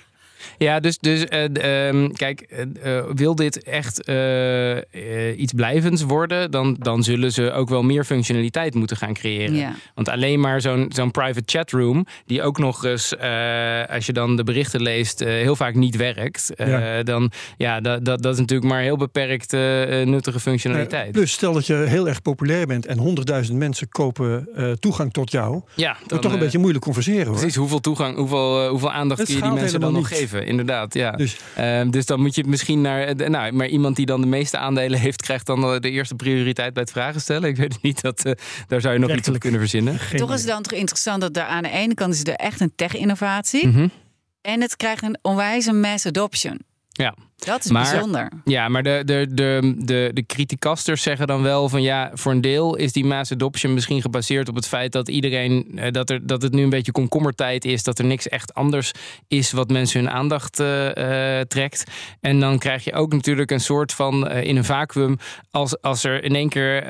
Ja, 0.58 0.80
dus, 0.80 0.98
dus 0.98 1.24
eh, 1.24 1.88
ehm, 1.88 2.08
kijk, 2.12 2.40
eh, 2.40 2.96
eh, 2.98 3.04
wil 3.14 3.34
dit 3.34 3.62
echt 3.62 3.98
iets 5.36 5.52
blijvends 5.52 6.02
worden, 6.02 6.50
dan, 6.50 6.76
dan 6.78 7.02
zullen 7.02 7.32
ze 7.32 7.52
ook 7.52 7.68
wel 7.68 7.82
meer 7.82 8.04
functionaliteit 8.04 8.74
moeten 8.74 8.96
gaan 8.96 9.14
creëren. 9.14 9.76
Want 9.94 10.08
alleen 10.08 10.40
maar 10.40 10.60
zo'n 10.60 10.86
zo'n 10.94 11.10
private 11.10 11.42
chatroom, 11.46 12.06
die 12.26 12.42
ook 12.42 12.58
nog 12.58 12.84
eens, 12.84 13.16
als 13.88 14.06
je 14.06 14.12
dan 14.12 14.36
de 14.36 14.44
berichten 14.44 14.82
leest, 14.82 15.20
heel 15.20 15.56
vaak 15.56 15.74
niet 15.74 15.96
werkt, 15.96 16.52
dan 17.02 17.30
ja, 17.56 17.80
dat, 17.80 18.04
dat, 18.04 18.22
dat 18.22 18.32
is 18.32 18.38
natuurlijk 18.38 18.70
maar 18.70 18.82
heel 18.82 18.96
beperkt 18.96 19.52
nuttige 20.04 20.40
functionaliteit. 20.40 21.12
plus, 21.12 21.32
stel 21.32 21.52
dat 21.52 21.66
je 21.66 21.74
heel 21.74 22.08
erg 22.08 22.22
populair 22.22 22.66
bent 22.66 22.86
en 22.86 22.98
honderdduizend 22.98 23.58
mensen 23.58 23.88
kopen 23.88 24.48
toegang 24.80 25.12
tot 25.12 25.30
jou, 25.30 25.62
ja, 25.74 25.92
dan, 25.92 26.02
wordt 26.06 26.22
toch 26.22 26.32
een 26.32 26.38
beetje 26.38 26.58
moeilijk 26.58 26.84
converseren 26.84 27.26
hoor. 27.26 27.36
Precies, 27.36 27.56
hoeveel 27.56 27.80
toegang, 27.80 28.16
hoeveel, 28.16 28.68
hoeveel 28.68 28.92
aandacht 28.92 29.24
kun 29.24 29.34
je 29.34 29.42
die 29.42 29.50
mensen 29.50 29.80
dan 29.80 29.92
nog 29.92 30.08
geven? 30.08 30.27
inderdaad. 30.34 30.94
Ja. 30.94 31.10
Dus. 31.10 31.36
Ehm, 31.54 31.90
dus 31.90 32.06
dan 32.06 32.20
moet 32.20 32.34
je 32.34 32.40
het 32.40 32.50
misschien 32.50 32.80
naar. 32.80 33.02
Eh, 33.02 33.28
nou, 33.28 33.52
maar 33.52 33.66
iemand 33.66 33.96
die 33.96 34.06
dan 34.06 34.20
de 34.20 34.26
meeste 34.26 34.58
aandelen 34.58 34.98
heeft, 34.98 35.22
krijgt 35.22 35.46
dan 35.46 35.80
de 35.80 35.90
eerste 35.90 36.14
prioriteit 36.14 36.72
bij 36.72 36.82
het 36.82 36.92
vragen 36.92 37.20
stellen. 37.20 37.48
Ik 37.48 37.56
weet 37.56 37.82
niet. 37.82 38.00
Dat, 38.00 38.24
eh, 38.24 38.32
daar 38.66 38.80
zou 38.80 38.94
je 38.94 39.00
nog 39.00 39.16
iets 39.16 39.28
op 39.28 39.38
kunnen 39.38 39.60
verzinnen. 39.60 39.98
Toch 40.16 40.32
is 40.32 40.40
het 40.40 40.48
dan 40.48 40.62
toch 40.62 40.78
interessant 40.78 41.20
dat 41.20 41.34
daar 41.34 41.46
aan 41.46 41.62
de 41.62 41.70
ene 41.70 41.94
kant 41.94 42.14
is 42.14 42.20
er 42.20 42.34
echt 42.34 42.60
een 42.60 42.72
tech-innovatie. 42.76 43.66
Mhm. 43.66 43.88
En 44.40 44.60
het 44.60 44.76
krijgt 44.76 45.02
een 45.02 45.18
onwijze 45.22 45.72
mass 45.72 46.06
adoption. 46.06 46.60
Ja. 46.88 47.14
Dat 47.38 47.64
is 47.64 47.70
Maar- 47.70 47.90
bijzonder. 47.90 48.28
Ja, 48.44 48.68
maar 48.68 48.82
de, 48.82 49.02
de, 49.04 49.26
de, 49.30 49.74
de, 49.78 50.10
de 50.14 50.26
criticasters 50.26 51.02
zeggen 51.02 51.26
dan 51.26 51.42
wel 51.42 51.68
van 51.68 51.82
ja, 51.82 52.10
voor 52.14 52.32
een 52.32 52.40
deel 52.40 52.76
is 52.76 52.92
die 52.92 53.04
mass 53.04 53.32
adoption 53.32 53.74
misschien 53.74 54.00
gebaseerd 54.02 54.48
op 54.48 54.54
het 54.54 54.66
feit 54.66 54.92
dat 54.92 55.08
iedereen, 55.08 55.70
eh, 55.74 55.92
dat, 55.92 56.10
er, 56.10 56.26
dat 56.26 56.42
het 56.42 56.52
nu 56.52 56.62
een 56.62 56.70
beetje 56.70 56.92
komkommertijd 56.92 57.64
is, 57.64 57.82
dat 57.82 57.98
er 57.98 58.04
niks 58.04 58.28
echt 58.28 58.54
anders 58.54 58.92
is 59.28 59.52
wat 59.52 59.70
mensen 59.70 60.00
hun 60.00 60.10
aandacht 60.10 60.60
eh, 60.60 61.38
eh, 61.40 61.46
trekt. 61.46 61.84
En 62.20 62.40
dan 62.40 62.58
krijg 62.58 62.84
je 62.84 62.92
ook 62.92 63.12
natuurlijk 63.12 63.50
een 63.50 63.60
soort 63.60 63.92
van 63.92 64.30
in 64.30 64.56
een 64.56 64.64
vacuüm, 64.64 65.16
als, 65.50 65.80
als 65.82 66.04
er 66.04 66.24
in 66.24 66.34
één 66.34 66.48
keer 66.48 66.86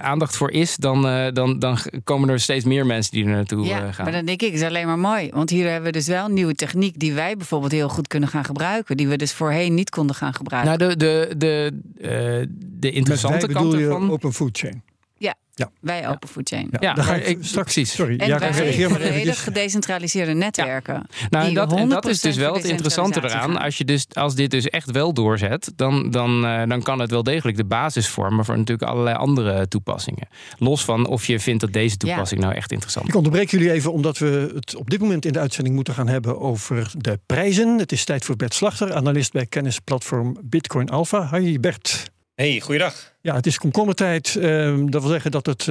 aandacht 0.00 0.36
voor 0.36 0.50
is, 0.50 0.76
dan, 0.76 1.30
dan, 1.32 1.58
dan 1.58 1.78
komen 2.04 2.28
er 2.28 2.40
steeds 2.40 2.64
meer 2.64 2.86
mensen 2.86 3.12
die 3.12 3.24
er 3.24 3.30
naartoe 3.30 3.66
Ja, 3.66 3.92
gaan. 3.92 4.04
maar 4.04 4.12
dan 4.14 4.24
denk 4.24 4.42
ik, 4.42 4.52
is 4.52 4.62
alleen 4.62 4.86
maar 4.86 4.98
mooi. 4.98 5.30
Want 5.32 5.50
hier 5.50 5.64
hebben 5.66 5.92
we 5.92 5.98
dus 5.98 6.06
wel 6.06 6.24
een 6.24 6.32
nieuwe 6.34 6.54
techniek 6.54 6.98
die 6.98 7.12
wij 7.12 7.36
bijvoorbeeld 7.36 7.72
heel 7.72 7.88
goed 7.88 8.08
kunnen 8.08 8.28
gaan 8.28 8.44
gebruiken. 8.44 8.96
Die 8.96 9.08
we 9.08 9.16
dus 9.16 9.32
voorheen 9.32 9.58
voorheen 9.60 9.74
niet 9.74 9.90
konden 9.90 10.16
gaan 10.16 10.34
gebruiken. 10.34 10.78
Nou, 10.78 10.90
de, 10.90 10.96
de, 10.96 11.34
de, 11.36 11.80
uh, 11.96 12.46
de 12.58 12.90
interessante 12.90 13.46
Met 13.46 13.46
wij 13.46 13.54
kant 13.54 13.70
bedoel 13.70 13.86
je 13.86 13.94
ervan. 13.94 14.10
Open 14.10 14.32
Food 14.32 14.58
Chain. 14.58 14.82
Ja, 15.20 15.34
Ja. 15.54 15.70
wij 15.80 16.08
Open 16.08 16.28
Food 16.28 16.48
Chain. 16.48 16.68
Ja, 16.70 16.78
Ja, 16.80 16.94
daar 16.94 17.04
ga 17.04 17.14
ik, 17.14 17.38
straks. 17.40 17.72
precies. 17.72 17.92
Sorry, 17.94 18.18
En 18.18 18.26
ja, 18.26 18.38
wij 18.38 18.50
reageer 18.50 18.80
maar 18.90 18.98
volledig 18.98 19.14
eventjes. 19.20 19.38
gedecentraliseerde 19.38 20.32
netwerken. 20.32 21.06
Nou, 21.30 21.46
en 21.48 21.54
dat, 21.54 21.72
en 21.72 21.88
dat 21.88 22.06
is 22.06 22.18
100% 22.18 22.20
dus 22.20 22.36
wel 22.36 22.54
het 22.54 22.64
interessante 22.64 23.24
eraan. 23.24 23.56
Als, 23.58 23.78
je 23.78 23.84
dus, 23.84 24.06
als 24.12 24.34
dit 24.34 24.50
dus 24.50 24.68
echt 24.68 24.90
wel 24.90 25.12
doorzet, 25.14 25.72
dan, 25.76 26.10
dan, 26.10 26.46
eh, 26.46 26.62
dan 26.68 26.82
kan 26.82 26.98
het 26.98 27.10
wel 27.10 27.22
degelijk 27.22 27.56
de 27.56 27.64
basis 27.64 28.08
vormen 28.08 28.44
voor 28.44 28.58
natuurlijk 28.58 28.90
allerlei 28.90 29.16
andere 29.16 29.68
toepassingen. 29.68 30.28
Los 30.58 30.84
van 30.84 31.06
of 31.06 31.26
je 31.26 31.40
vindt 31.40 31.60
dat 31.60 31.72
deze 31.72 31.96
toepassing 31.96 32.40
nou 32.40 32.54
echt 32.54 32.72
interessant 32.72 33.04
is. 33.04 33.10
Ik 33.10 33.16
onderbreek 33.18 33.50
jullie 33.50 33.72
even 33.72 33.92
omdat 33.92 34.18
we 34.18 34.52
het 34.54 34.76
op 34.76 34.90
dit 34.90 35.00
moment 35.00 35.24
in 35.24 35.32
de 35.32 35.38
uitzending 35.38 35.74
moeten 35.74 35.94
gaan 35.94 36.08
hebben 36.08 36.40
over 36.40 36.90
de 36.98 37.18
prijzen. 37.26 37.78
Het 37.78 37.92
is 37.92 38.04
tijd 38.04 38.24
voor 38.24 38.36
Bert 38.36 38.54
Slachter, 38.54 38.94
analist 38.94 39.32
bij 39.32 39.46
kennisplatform 39.46 40.36
Bitcoin 40.42 40.88
Alpha. 40.88 41.38
Hi 41.38 41.58
Bert. 41.60 42.09
Hey, 42.40 42.60
goeiedag. 42.60 43.14
Ja, 43.20 43.34
het 43.34 43.46
is 43.46 43.58
komkommertijd. 43.58 44.36
Ehm, 44.36 44.86
dat 44.86 45.02
wil 45.02 45.10
zeggen 45.10 45.30
dat 45.30 45.46
het 45.46 45.60
eh, 45.60 45.66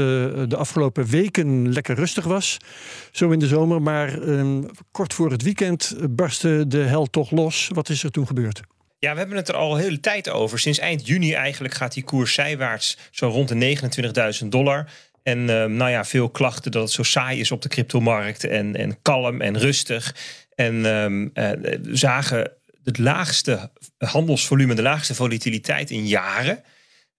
de 0.47 0.55
afgelopen 0.55 1.05
weken 1.05 1.71
lekker 1.71 1.95
rustig 1.95 2.25
was. 2.25 2.57
Zo 3.11 3.29
in 3.29 3.39
de 3.39 3.47
zomer. 3.47 3.81
Maar 3.81 4.21
ehm, 4.21 4.63
kort 4.91 5.13
voor 5.13 5.31
het 5.31 5.41
weekend 5.41 5.95
barstte 6.09 6.67
de 6.67 6.77
hel 6.77 7.05
toch 7.05 7.31
los. 7.31 7.69
Wat 7.73 7.89
is 7.89 8.03
er 8.03 8.11
toen 8.11 8.27
gebeurd? 8.27 8.61
Ja, 8.99 9.13
we 9.13 9.19
hebben 9.19 9.37
het 9.37 9.47
er 9.47 9.55
al 9.55 9.75
een 9.75 9.81
hele 9.81 9.99
tijd 9.99 10.29
over. 10.29 10.59
Sinds 10.59 10.79
eind 10.79 11.07
juni 11.07 11.33
eigenlijk 11.33 11.73
gaat 11.73 11.93
die 11.93 12.03
koers 12.03 12.33
zijwaarts 12.33 12.97
zo 13.11 13.27
rond 13.27 13.47
de 13.47 13.77
29.000 14.41 14.47
dollar. 14.47 14.91
En 15.23 15.49
ehm, 15.49 15.75
nou 15.75 15.91
ja, 15.91 16.05
veel 16.05 16.29
klachten 16.29 16.71
dat 16.71 16.81
het 16.81 16.91
zo 16.91 17.03
saai 17.03 17.39
is 17.39 17.51
op 17.51 17.61
de 17.61 17.69
cryptomarkt. 17.69 18.43
En, 18.43 18.75
en 18.75 19.01
kalm 19.01 19.41
en 19.41 19.57
rustig. 19.57 20.15
En 20.55 20.81
we 20.81 21.79
zagen 21.91 22.58
het 22.89 22.97
laagste 22.97 23.71
handelsvolume, 23.97 24.73
de 24.73 24.81
laagste 24.81 25.15
volatiliteit 25.15 25.91
in 25.91 26.07
jaren. 26.07 26.63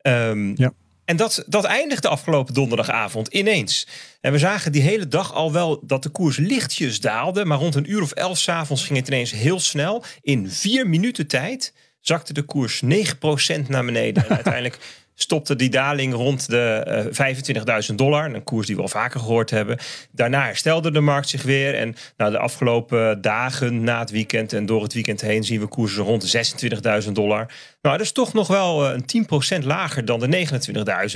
Ehm, 0.00 0.52
Ja. 0.56 0.72
En 1.04 1.16
dat, 1.16 1.44
dat 1.46 1.64
eindigde 1.64 2.08
afgelopen 2.08 2.54
donderdagavond 2.54 3.28
ineens. 3.28 3.86
En 4.20 4.32
we 4.32 4.38
zagen 4.38 4.72
die 4.72 4.82
hele 4.82 5.08
dag 5.08 5.34
al 5.34 5.52
wel 5.52 5.86
dat 5.86 6.02
de 6.02 6.08
koers 6.08 6.36
lichtjes 6.36 7.00
daalde. 7.00 7.44
Maar 7.44 7.58
rond 7.58 7.74
een 7.74 7.90
uur 7.90 8.02
of 8.02 8.12
elf 8.12 8.38
s'avonds 8.38 8.84
ging 8.84 8.98
het 8.98 9.08
ineens 9.08 9.30
heel 9.30 9.60
snel. 9.60 10.04
In 10.20 10.50
vier 10.50 10.88
minuten 10.88 11.26
tijd 11.26 11.74
zakte 12.00 12.32
de 12.32 12.42
koers 12.42 12.82
9% 12.84 13.68
naar 13.68 13.84
beneden. 13.84 14.24
En 14.24 14.34
uiteindelijk 14.42 14.78
stopte 15.22 15.56
die 15.56 15.68
daling 15.70 16.14
rond 16.14 16.48
de 16.50 16.58
eh 17.12 17.88
25.000 17.90 17.94
dollar. 17.94 18.34
Een 18.34 18.44
koers 18.44 18.66
die 18.66 18.76
we 18.76 18.82
al 18.82 18.88
vaker 18.88 19.20
gehoord 19.20 19.50
hebben. 19.50 19.78
Daarna 20.12 20.44
herstelde 20.44 20.90
de 20.90 21.00
markt 21.00 21.28
zich 21.28 21.42
weer. 21.42 21.74
En 21.74 21.94
nou, 22.16 22.30
de 22.30 22.38
afgelopen 22.38 23.20
dagen 23.20 23.84
na 23.84 23.98
het 23.98 24.10
weekend 24.10 24.52
en 24.52 24.66
door 24.66 24.82
het 24.82 24.92
weekend 24.92 25.20
heen 25.20 25.44
zien 25.44 25.60
we 25.60 25.66
koersen 25.66 26.02
rond 26.04 26.30
de 26.32 27.02
26.000 27.04 27.12
dollar. 27.12 27.46
Nou, 27.82 27.96
dat 27.96 28.06
is 28.06 28.12
toch 28.12 28.32
nog 28.32 28.46
wel 28.46 28.86
eh, 28.88 28.98
een 29.14 29.60
10% 29.62 29.64
lager 29.64 30.04
dan 30.04 30.20
de 30.20 30.46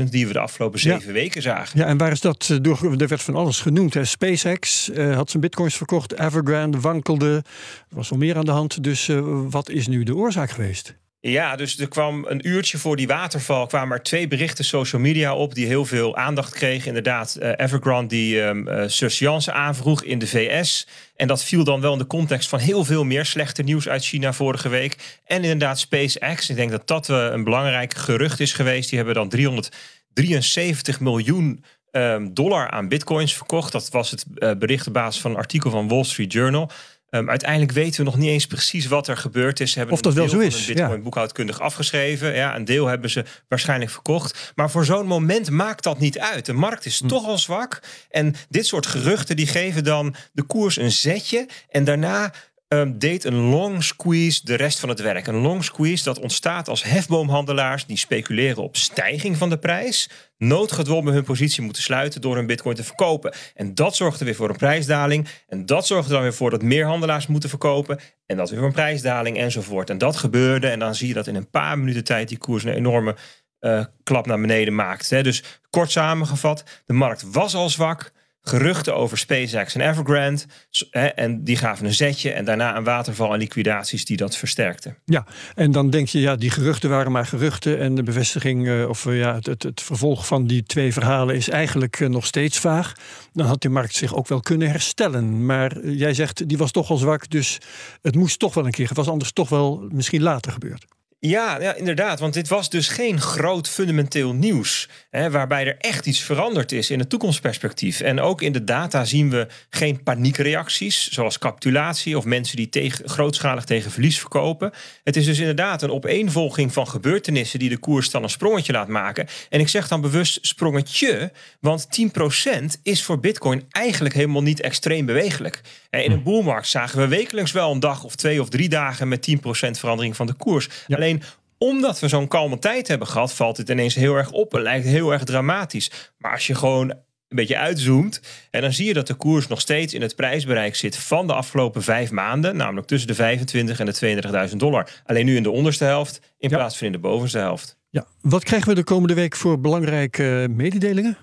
29.000 0.00 0.04
die 0.10 0.26
we 0.26 0.32
de 0.32 0.38
afgelopen 0.38 0.80
Ja. 0.82 0.98
zeven 0.98 1.12
weken 1.12 1.42
zagen. 1.42 1.78
Ja, 1.78 1.86
en 1.86 1.96
waar 1.98 2.12
is 2.12 2.20
dat 2.20 2.48
eh, 2.50 2.56
door? 2.60 2.94
Er 2.98 3.08
werd 3.08 3.22
van 3.22 3.34
alles 3.34 3.60
genoemd. 3.60 3.94
Hè. 3.94 4.04
SpaceX 4.04 4.90
eh, 4.90 5.14
had 5.16 5.30
zijn 5.30 5.42
bitcoins 5.42 5.76
verkocht. 5.76 6.18
Evergrande 6.18 6.80
wankelde. 6.80 7.42
Er 7.88 7.96
was 7.96 8.08
wel 8.08 8.18
meer 8.18 8.36
aan 8.36 8.44
de 8.44 8.50
hand. 8.50 8.82
Dus 8.82 9.08
eh, 9.08 9.20
wat 9.50 9.68
is 9.68 9.86
nu 9.86 10.02
de 10.02 10.14
oorzaak 10.16 10.50
geweest? 10.50 10.94
Ja, 11.26 11.56
dus 11.56 11.78
er 11.78 11.88
kwam 11.88 12.24
een 12.28 12.48
uurtje 12.48 12.78
voor 12.78 12.96
die 12.96 13.06
waterval 13.06 13.66
kwamen 13.66 13.96
er 13.96 14.02
twee 14.02 14.28
berichten 14.28 14.64
social 14.64 15.00
media 15.00 15.34
op 15.34 15.54
die 15.54 15.66
heel 15.66 15.84
veel 15.84 16.16
aandacht 16.16 16.52
kregen. 16.52 16.86
Inderdaad, 16.86 17.34
eh, 17.34 17.52
Evergrande 17.56 18.08
die 18.08 18.42
ehm 18.42 18.68
eh, 18.68 18.88
surseance 18.88 19.52
aanvroeg 19.52 20.02
in 20.02 20.18
de 20.18 20.26
VS. 20.26 20.86
En 21.16 21.26
dat 21.26 21.44
viel 21.44 21.64
dan 21.64 21.80
wel 21.80 21.92
in 21.92 21.98
de 21.98 22.06
context 22.06 22.48
van 22.48 22.58
heel 22.58 22.84
veel 22.84 23.04
meer 23.04 23.24
slechte 23.24 23.62
nieuws 23.62 23.88
uit 23.88 24.04
China 24.04 24.32
vorige 24.32 24.68
week. 24.68 25.20
En 25.24 25.42
inderdaad 25.42 25.78
SpaceX. 25.78 26.50
Ik 26.50 26.56
denk 26.56 26.70
dat 26.70 26.86
dat 26.86 27.08
een 27.08 27.44
belangrijk 27.44 27.94
gerucht 27.94 28.40
is 28.40 28.52
geweest. 28.52 28.88
Die 28.88 28.98
hebben 28.98 29.14
dan 29.14 29.28
373 29.28 31.00
miljoen 31.00 31.64
ehm, 31.90 32.28
dollar 32.32 32.70
aan 32.70 32.88
bitcoins 32.88 33.34
verkocht. 33.34 33.72
Dat 33.72 33.90
was 33.90 34.10
het 34.10 34.24
eh, 34.34 34.50
bericht 34.58 34.86
op 34.86 34.92
basis 34.92 35.20
van 35.20 35.30
een 35.30 35.36
artikel 35.36 35.70
van 35.70 35.88
Wall 35.88 36.04
Street 36.04 36.32
Journal. 36.32 36.70
Ehm, 37.14 37.28
uiteindelijk 37.28 37.72
weten 37.72 37.98
we 37.98 38.10
nog 38.10 38.16
niet 38.16 38.28
eens 38.28 38.46
precies 38.46 38.86
wat 38.86 39.08
er 39.08 39.16
gebeurd 39.16 39.60
is. 39.60 39.70
Ze 39.70 39.78
hebben 39.78 39.94
Of 39.96 40.02
dat 40.02 40.14
wel 40.14 40.28
zo 40.28 40.38
is, 40.38 40.66
hun 40.66 40.74
Bitcoin 40.74 40.96
ja. 40.96 41.02
boekhoudkundig 41.02 41.60
afgeschreven. 41.60 42.34
Ja, 42.34 42.56
een 42.56 42.64
deel 42.64 42.86
hebben 42.86 43.10
ze 43.10 43.24
waarschijnlijk 43.48 43.90
verkocht. 43.90 44.52
Maar 44.54 44.70
voor 44.70 44.84
zo'n 44.84 45.06
moment 45.06 45.50
maakt 45.50 45.82
dat 45.82 45.98
niet 45.98 46.18
uit. 46.18 46.46
De 46.46 46.52
markt 46.52 46.86
is 46.86 47.02
toch 47.06 47.26
al 47.26 47.38
zwak. 47.38 47.82
En 48.10 48.34
dit 48.48 48.66
soort 48.66 48.86
geruchten 48.86 49.36
die 49.36 49.46
geven 49.46 49.84
dan 49.84 50.14
de 50.32 50.42
koers 50.42 50.76
een 50.76 50.92
zetje. 50.92 51.48
En 51.68 51.84
daarna 51.84 52.32
ehm, 52.80 52.98
deed 52.98 53.24
een 53.24 53.34
long 53.34 53.82
squeeze 53.82 54.40
de 54.44 54.54
rest 54.54 54.80
van 54.80 54.88
het 54.88 55.00
werk. 55.00 55.26
Een 55.26 55.34
long 55.34 55.64
squeeze 55.64 56.04
dat 56.04 56.18
ontstaat 56.18 56.68
als 56.68 56.82
hefboomhandelaars 56.82 57.86
die 57.86 57.96
speculeren 57.96 58.62
op 58.62 58.76
stijging 58.76 59.36
van 59.36 59.48
de 59.48 59.58
prijs. 59.58 60.10
Noodgedwongen 60.36 61.12
hun 61.12 61.24
positie 61.24 61.62
moeten 61.62 61.82
sluiten 61.82 62.20
door 62.20 62.36
hun 62.36 62.46
bitcoin 62.46 62.76
te 62.76 62.84
verkopen. 62.84 63.34
En 63.54 63.74
dat 63.74 63.96
zorgt 63.96 64.18
er 64.18 64.24
weer 64.24 64.34
voor 64.34 64.48
een 64.48 64.56
prijsdaling. 64.56 65.28
En 65.48 65.66
dat 65.66 65.86
zorgt 65.86 66.06
er 66.06 66.12
dan 66.12 66.22
weer 66.22 66.34
voor 66.34 66.50
dat 66.50 66.62
meer 66.62 66.86
handelaars 66.86 67.26
moeten 67.26 67.48
verkopen. 67.48 68.00
En 68.26 68.36
dat 68.36 68.50
weer 68.50 68.58
voor 68.58 68.68
een 68.68 68.74
prijsdaling 68.74 69.38
enzovoort. 69.38 69.90
En 69.90 69.98
dat 69.98 70.16
gebeurde. 70.16 70.68
En 70.68 70.78
dan 70.78 70.94
zie 70.94 71.08
je 71.08 71.14
dat 71.14 71.26
in 71.26 71.34
een 71.34 71.50
paar 71.50 71.78
minuten 71.78 72.04
tijd 72.04 72.28
die 72.28 72.38
koers 72.38 72.64
een 72.64 72.74
enorme 72.74 73.16
eh, 73.58 73.84
klap 74.02 74.26
naar 74.26 74.40
beneden 74.40 74.74
maakt. 74.74 75.10
Hè. 75.10 75.22
Dus 75.22 75.42
kort 75.70 75.90
samengevat, 75.90 76.64
de 76.84 76.92
markt 76.92 77.30
was 77.32 77.54
al 77.54 77.70
zwak. 77.70 78.12
Geruchten 78.46 78.96
over 78.96 79.18
SpaceX 79.18 79.74
en 79.74 79.88
Evergrande. 79.90 80.42
En 80.90 81.44
die 81.44 81.56
gaven 81.56 81.86
een 81.86 81.94
zetje. 81.94 82.30
En 82.30 82.44
daarna 82.44 82.76
een 82.76 82.84
waterval 82.84 83.32
en 83.32 83.38
liquidaties 83.38 84.04
die 84.04 84.16
dat 84.16 84.36
versterkten. 84.36 84.96
Ja, 85.04 85.26
en 85.54 85.72
dan 85.72 85.90
denk 85.90 86.08
je, 86.08 86.20
ja, 86.20 86.36
die 86.36 86.50
geruchten 86.50 86.90
waren 86.90 87.12
maar 87.12 87.26
geruchten. 87.26 87.78
En 87.78 87.94
de 87.94 88.02
bevestiging, 88.02 88.68
eh, 88.68 88.88
of 88.88 89.06
eh, 89.06 89.18
ja, 89.18 89.34
het, 89.34 89.46
het, 89.46 89.62
het 89.62 89.82
vervolg 89.82 90.26
van 90.26 90.46
die 90.46 90.62
twee 90.62 90.92
verhalen 90.92 91.34
is 91.34 91.48
eigenlijk 91.48 92.00
eh, 92.00 92.08
nog 92.08 92.26
steeds 92.26 92.58
vaag. 92.58 92.92
Dan 93.32 93.46
had 93.46 93.60
die 93.60 93.70
markt 93.70 93.94
zich 93.94 94.14
ook 94.14 94.28
wel 94.28 94.40
kunnen 94.40 94.70
herstellen. 94.70 95.46
Maar 95.46 95.86
jij 95.88 96.14
zegt, 96.14 96.48
die 96.48 96.58
was 96.58 96.70
toch 96.70 96.90
al 96.90 96.96
zwak. 96.96 97.30
Dus 97.30 97.58
het 98.02 98.14
moest 98.14 98.38
toch 98.38 98.54
wel 98.54 98.66
een 98.66 98.70
keer. 98.70 98.88
Het 98.88 98.96
was 98.96 99.08
anders 99.08 99.32
toch 99.32 99.48
wel 99.48 99.88
misschien 99.90 100.22
later 100.22 100.52
gebeurd. 100.52 100.84
Ja, 101.26 101.60
ja, 101.60 101.74
inderdaad. 101.74 102.20
Want 102.20 102.34
dit 102.34 102.48
was 102.48 102.70
dus 102.70 102.88
geen 102.88 103.20
groot 103.20 103.68
fundamenteel 103.68 104.32
nieuws. 104.32 104.88
Hè, 105.10 105.30
waarbij 105.30 105.66
er 105.66 105.76
echt 105.78 106.06
iets 106.06 106.20
veranderd 106.20 106.72
is 106.72 106.90
in 106.90 106.98
het 106.98 107.08
toekomstperspectief. 107.08 108.00
En 108.00 108.20
ook 108.20 108.42
in 108.42 108.52
de 108.52 108.64
data 108.64 109.04
zien 109.04 109.30
we 109.30 109.46
geen 109.70 110.02
paniekreacties. 110.02 111.08
Zoals 111.08 111.38
capitulatie 111.38 112.16
of 112.16 112.24
mensen 112.24 112.56
die 112.56 112.92
grootschalig 113.04 113.64
tegen 113.64 113.90
verlies 113.90 114.18
verkopen. 114.18 114.72
Het 115.04 115.16
is 115.16 115.24
dus 115.24 115.38
inderdaad 115.38 115.82
een 115.82 115.90
opeenvolging 115.90 116.72
van 116.72 116.88
gebeurtenissen. 116.88 117.58
die 117.58 117.68
de 117.68 117.78
koers 117.78 118.10
dan 118.10 118.22
een 118.22 118.30
sprongetje 118.30 118.72
laat 118.72 118.88
maken. 118.88 119.26
En 119.50 119.60
ik 119.60 119.68
zeg 119.68 119.88
dan 119.88 120.00
bewust 120.00 120.38
sprongetje. 120.42 121.32
Want 121.60 121.86
10% 121.90 122.80
is 122.82 123.04
voor 123.04 123.20
Bitcoin 123.20 123.64
eigenlijk 123.70 124.14
helemaal 124.14 124.42
niet 124.42 124.60
extreem 124.60 125.06
bewegelijk. 125.06 125.60
In 126.02 126.10
een 126.12 126.22
boelmarkt 126.22 126.68
zagen 126.68 126.98
we 126.98 127.08
wekelijks 127.08 127.52
wel 127.52 127.72
een 127.72 127.80
dag 127.80 128.04
of 128.04 128.14
twee 128.14 128.40
of 128.40 128.48
drie 128.48 128.68
dagen. 128.68 129.08
met 129.08 129.30
10% 129.30 129.40
verandering 129.70 130.16
van 130.16 130.26
de 130.26 130.32
koers. 130.32 130.68
Alleen 130.88 131.22
omdat 131.58 132.00
we 132.00 132.08
zo'n 132.08 132.28
kalme 132.28 132.58
tijd 132.58 132.88
hebben 132.88 133.08
gehad, 133.08 133.32
valt 133.32 133.56
het 133.56 133.68
ineens 133.68 133.94
heel 133.94 134.14
erg 134.14 134.30
op 134.30 134.54
en 134.54 134.62
lijkt 134.62 134.86
heel 134.86 135.12
erg 135.12 135.24
dramatisch. 135.24 135.90
Maar 136.18 136.32
als 136.32 136.46
je 136.46 136.54
gewoon 136.54 136.90
een 136.90 137.36
beetje 137.36 137.58
uitzoomt, 137.58 138.20
en 138.50 138.60
dan 138.60 138.72
zie 138.72 138.86
je 138.86 138.94
dat 138.94 139.06
de 139.06 139.14
koers 139.14 139.46
nog 139.46 139.60
steeds 139.60 139.94
in 139.94 140.02
het 140.02 140.16
prijsbereik 140.16 140.74
zit 140.76 140.96
van 140.96 141.26
de 141.26 141.32
afgelopen 141.34 141.82
vijf 141.82 142.10
maanden, 142.10 142.56
namelijk 142.56 142.86
tussen 142.86 143.08
de 143.08 143.14
25 143.14 143.80
en 143.80 143.86
de 143.86 144.48
32.000 144.50 144.56
dollar. 144.56 144.88
Alleen 145.06 145.24
nu 145.24 145.36
in 145.36 145.42
de 145.42 145.50
onderste 145.50 145.84
helft 145.84 146.20
in 146.38 146.48
Ja. 146.50 146.56
plaats 146.56 146.76
van 146.78 146.86
in 146.86 146.92
de 146.92 146.98
bovenste 146.98 147.38
helft. 147.38 147.76
Ja, 147.90 148.06
wat 148.20 148.44
krijgen 148.44 148.68
we 148.68 148.74
de 148.74 148.84
komende 148.84 149.14
week 149.14 149.36
voor 149.36 149.60
belangrijke 149.60 150.42
eh, 150.42 150.48
mededelingen? 150.56 151.16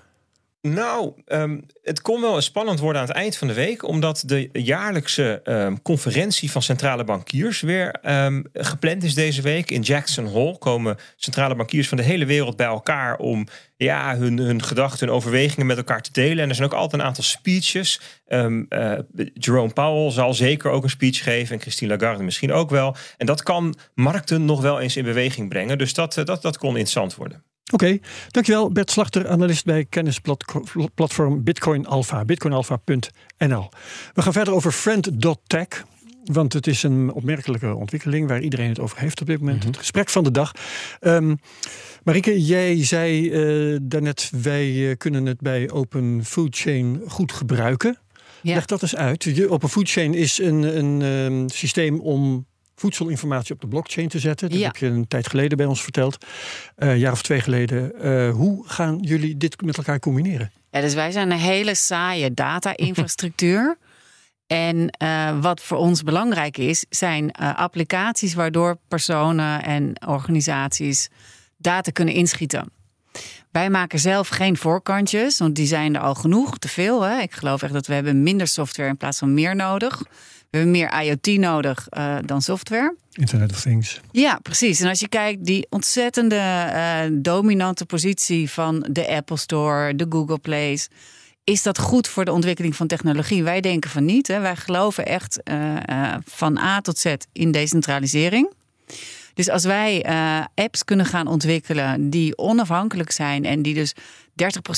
Nou, 0.68 1.12
ehm, 1.26 1.60
het 1.82 2.00
kon 2.00 2.20
wel 2.20 2.40
spannend 2.40 2.80
worden 2.80 3.02
aan 3.02 3.08
het 3.08 3.16
eind 3.16 3.36
van 3.36 3.48
de 3.48 3.54
week, 3.54 3.84
omdat 3.88 4.22
de 4.26 4.48
jaarlijkse 4.52 5.40
ehm, 5.44 5.76
conferentie 5.82 6.50
van 6.50 6.62
centrale 6.62 7.04
bankiers 7.04 7.60
weer 7.60 7.90
ehm, 7.90 8.42
gepland 8.52 9.04
is 9.04 9.14
deze 9.14 9.42
week. 9.42 9.70
In 9.70 9.80
Jackson 9.80 10.26
Hole 10.26 10.58
komen 10.58 10.96
centrale 11.16 11.54
bankiers 11.54 11.88
van 11.88 11.96
de 11.96 12.02
hele 12.02 12.24
wereld 12.24 12.56
bij 12.56 12.66
elkaar 12.66 13.18
om 13.18 13.46
ja, 13.76 14.16
hun, 14.16 14.38
hun 14.38 14.62
gedachten, 14.62 15.06
hun 15.06 15.16
overwegingen 15.16 15.66
met 15.66 15.76
elkaar 15.76 16.02
te 16.02 16.12
delen. 16.12 16.42
En 16.42 16.48
er 16.48 16.54
zijn 16.54 16.68
ook 16.68 16.78
altijd 16.78 17.00
een 17.00 17.08
aantal 17.08 17.24
speeches. 17.24 18.00
Eh, 18.26 18.98
Jerome 19.34 19.72
Powell 19.72 20.10
zal 20.10 20.34
zeker 20.34 20.70
ook 20.70 20.82
een 20.82 20.90
speech 20.90 21.22
geven 21.22 21.54
en 21.54 21.60
Christine 21.60 21.96
Lagarde 21.96 22.22
misschien 22.22 22.52
ook 22.52 22.70
wel. 22.70 22.96
En 23.16 23.26
dat 23.26 23.42
kan 23.42 23.74
markten 23.94 24.44
nog 24.44 24.60
wel 24.60 24.80
eens 24.80 24.96
in 24.96 25.04
beweging 25.04 25.48
brengen. 25.48 25.78
Dus 25.78 25.94
dat, 25.94 26.16
eh, 26.16 26.24
dat, 26.24 26.42
dat 26.42 26.58
kon 26.58 26.68
interessant 26.68 27.14
worden. 27.14 27.44
Oké, 27.70 27.98
dankjewel 28.30 28.72
Bert 28.72 28.90
Slachter, 28.90 29.28
analist 29.28 29.64
bij 29.64 29.84
kennisplatform 29.84 31.42
Bitcoin 31.44 31.86
Alpha, 31.86 32.24
bitcoinalpha.nl. 32.24 33.68
We 34.14 34.22
gaan 34.22 34.32
verder 34.32 34.54
over 34.54 34.72
Friend.tech, 34.72 35.66
want 36.24 36.52
het 36.52 36.66
is 36.66 36.82
een 36.82 37.12
opmerkelijke 37.12 37.74
ontwikkeling 37.74 38.28
waar 38.28 38.40
iedereen 38.40 38.68
het 38.68 38.80
over 38.80 38.98
heeft 38.98 39.20
op 39.20 39.26
dit 39.26 39.38
moment. 39.38 39.64
Het 39.64 39.76
gesprek 39.76 40.08
van 40.08 40.24
de 40.24 40.30
dag. 40.30 40.52
Ehm 41.00 41.34
Marike, 42.02 42.42
jij 42.44 42.84
zei 42.84 43.30
eh, 43.30 43.78
daarnet, 43.82 44.30
wij 44.42 44.90
eh, 44.90 44.96
kunnen 44.96 45.26
het 45.26 45.40
bij 45.40 45.70
Open 45.70 46.24
Food 46.24 46.56
Chain 46.56 47.02
goed 47.08 47.32
gebruiken. 47.32 47.98
Ja. 48.42 48.54
Leg 48.54 48.66
dat 48.66 48.82
eens 48.82 48.96
uit. 48.96 49.24
Je- 49.24 49.50
Open 49.50 49.68
Food 49.68 49.90
Chain 49.90 50.14
is 50.14 50.38
een, 50.38 50.62
een 50.78 51.02
ehm, 51.02 51.48
systeem 51.48 52.00
om 52.00 52.46
voedselinformatie 52.82 53.54
op 53.54 53.60
de 53.60 53.66
blockchain 53.66 54.08
te 54.08 54.18
zetten. 54.18 54.50
Dat 54.50 54.58
Ja. 54.58 54.66
heb 54.66 54.76
je 54.76 54.86
een 54.86 55.08
tijd 55.08 55.28
geleden 55.28 55.56
bij 55.56 55.66
ons 55.66 55.82
verteld, 55.82 56.26
eh, 56.76 56.88
een 56.90 56.98
jaar 56.98 57.12
of 57.12 57.22
twee 57.22 57.40
geleden. 57.40 58.00
Eh, 58.00 58.30
hoe 58.30 58.68
gaan 58.68 58.98
jullie 59.00 59.36
dit 59.36 59.62
met 59.62 59.76
elkaar 59.76 59.98
combineren? 59.98 60.52
Ja, 60.70 60.80
dus 60.80 60.94
wij 60.94 61.10
zijn 61.10 61.30
een 61.30 61.38
hele 61.38 61.74
saaie 61.74 62.34
data-infrastructuur. 62.34 63.76
en 64.46 64.90
eh, 64.90 65.40
wat 65.40 65.60
voor 65.62 65.78
ons 65.78 66.02
belangrijk 66.02 66.58
is, 66.58 66.84
zijn 66.88 67.30
eh, 67.30 67.56
applicaties 67.56 68.34
waardoor 68.34 68.78
personen 68.88 69.62
en 69.62 69.92
organisaties 70.06 71.08
data 71.56 71.90
kunnen 71.90 72.14
inschieten. 72.14 72.72
Wij 73.50 73.70
maken 73.70 73.98
zelf 73.98 74.28
geen 74.28 74.56
voorkantjes, 74.56 75.38
want 75.38 75.54
die 75.56 75.66
zijn 75.66 75.94
er 75.94 76.00
al 76.00 76.14
genoeg, 76.14 76.58
te 76.58 76.68
veel. 76.68 77.02
Hè? 77.02 77.20
Ik 77.20 77.32
geloof 77.32 77.62
echt 77.62 77.72
dat 77.72 77.86
we 77.86 77.94
hebben 77.94 78.22
minder 78.22 78.46
software 78.46 78.88
in 78.88 78.96
plaats 78.96 79.18
van 79.18 79.34
meer 79.34 79.56
nodig. 79.56 80.02
We 80.52 80.58
hebben 80.58 80.76
meer 80.76 81.02
IoT 81.02 81.38
nodig 81.38 81.86
eh, 81.88 82.16
dan 82.24 82.42
software. 82.42 82.96
Internet 83.12 83.50
of 83.50 83.60
Things. 83.60 84.00
Ja, 84.10 84.38
precies. 84.42 84.80
En 84.80 84.88
als 84.88 85.00
je 85.00 85.08
kijkt, 85.08 85.44
die 85.44 85.66
ontzettende 85.70 86.36
eh, 86.36 87.00
dominante 87.12 87.86
positie 87.86 88.50
van 88.50 88.86
de 88.90 89.08
Apple 89.08 89.36
Store, 89.36 89.96
de 89.96 90.06
Google 90.08 90.38
Plays. 90.38 90.88
Is 91.44 91.62
dat 91.62 91.78
goed 91.78 92.08
voor 92.08 92.24
de 92.24 92.32
ontwikkeling 92.32 92.76
van 92.76 92.86
technologie? 92.86 93.42
Wij 93.42 93.60
denken 93.60 93.90
van 93.90 94.04
niet. 94.04 94.28
Hè. 94.28 94.40
Wij 94.40 94.56
geloven 94.56 95.06
echt 95.06 95.42
eh, 95.42 96.14
van 96.24 96.58
A 96.58 96.80
tot 96.80 96.98
Z 96.98 97.14
in 97.32 97.52
decentralisering. 97.52 98.52
Dus 99.34 99.48
als 99.48 99.64
wij 99.64 100.06
apps 100.54 100.84
kunnen 100.84 101.06
gaan 101.06 101.26
ontwikkelen 101.26 102.10
die 102.10 102.38
onafhankelijk 102.38 103.10
zijn 103.10 103.44
en 103.44 103.62
die 103.62 103.74
dus 103.74 103.94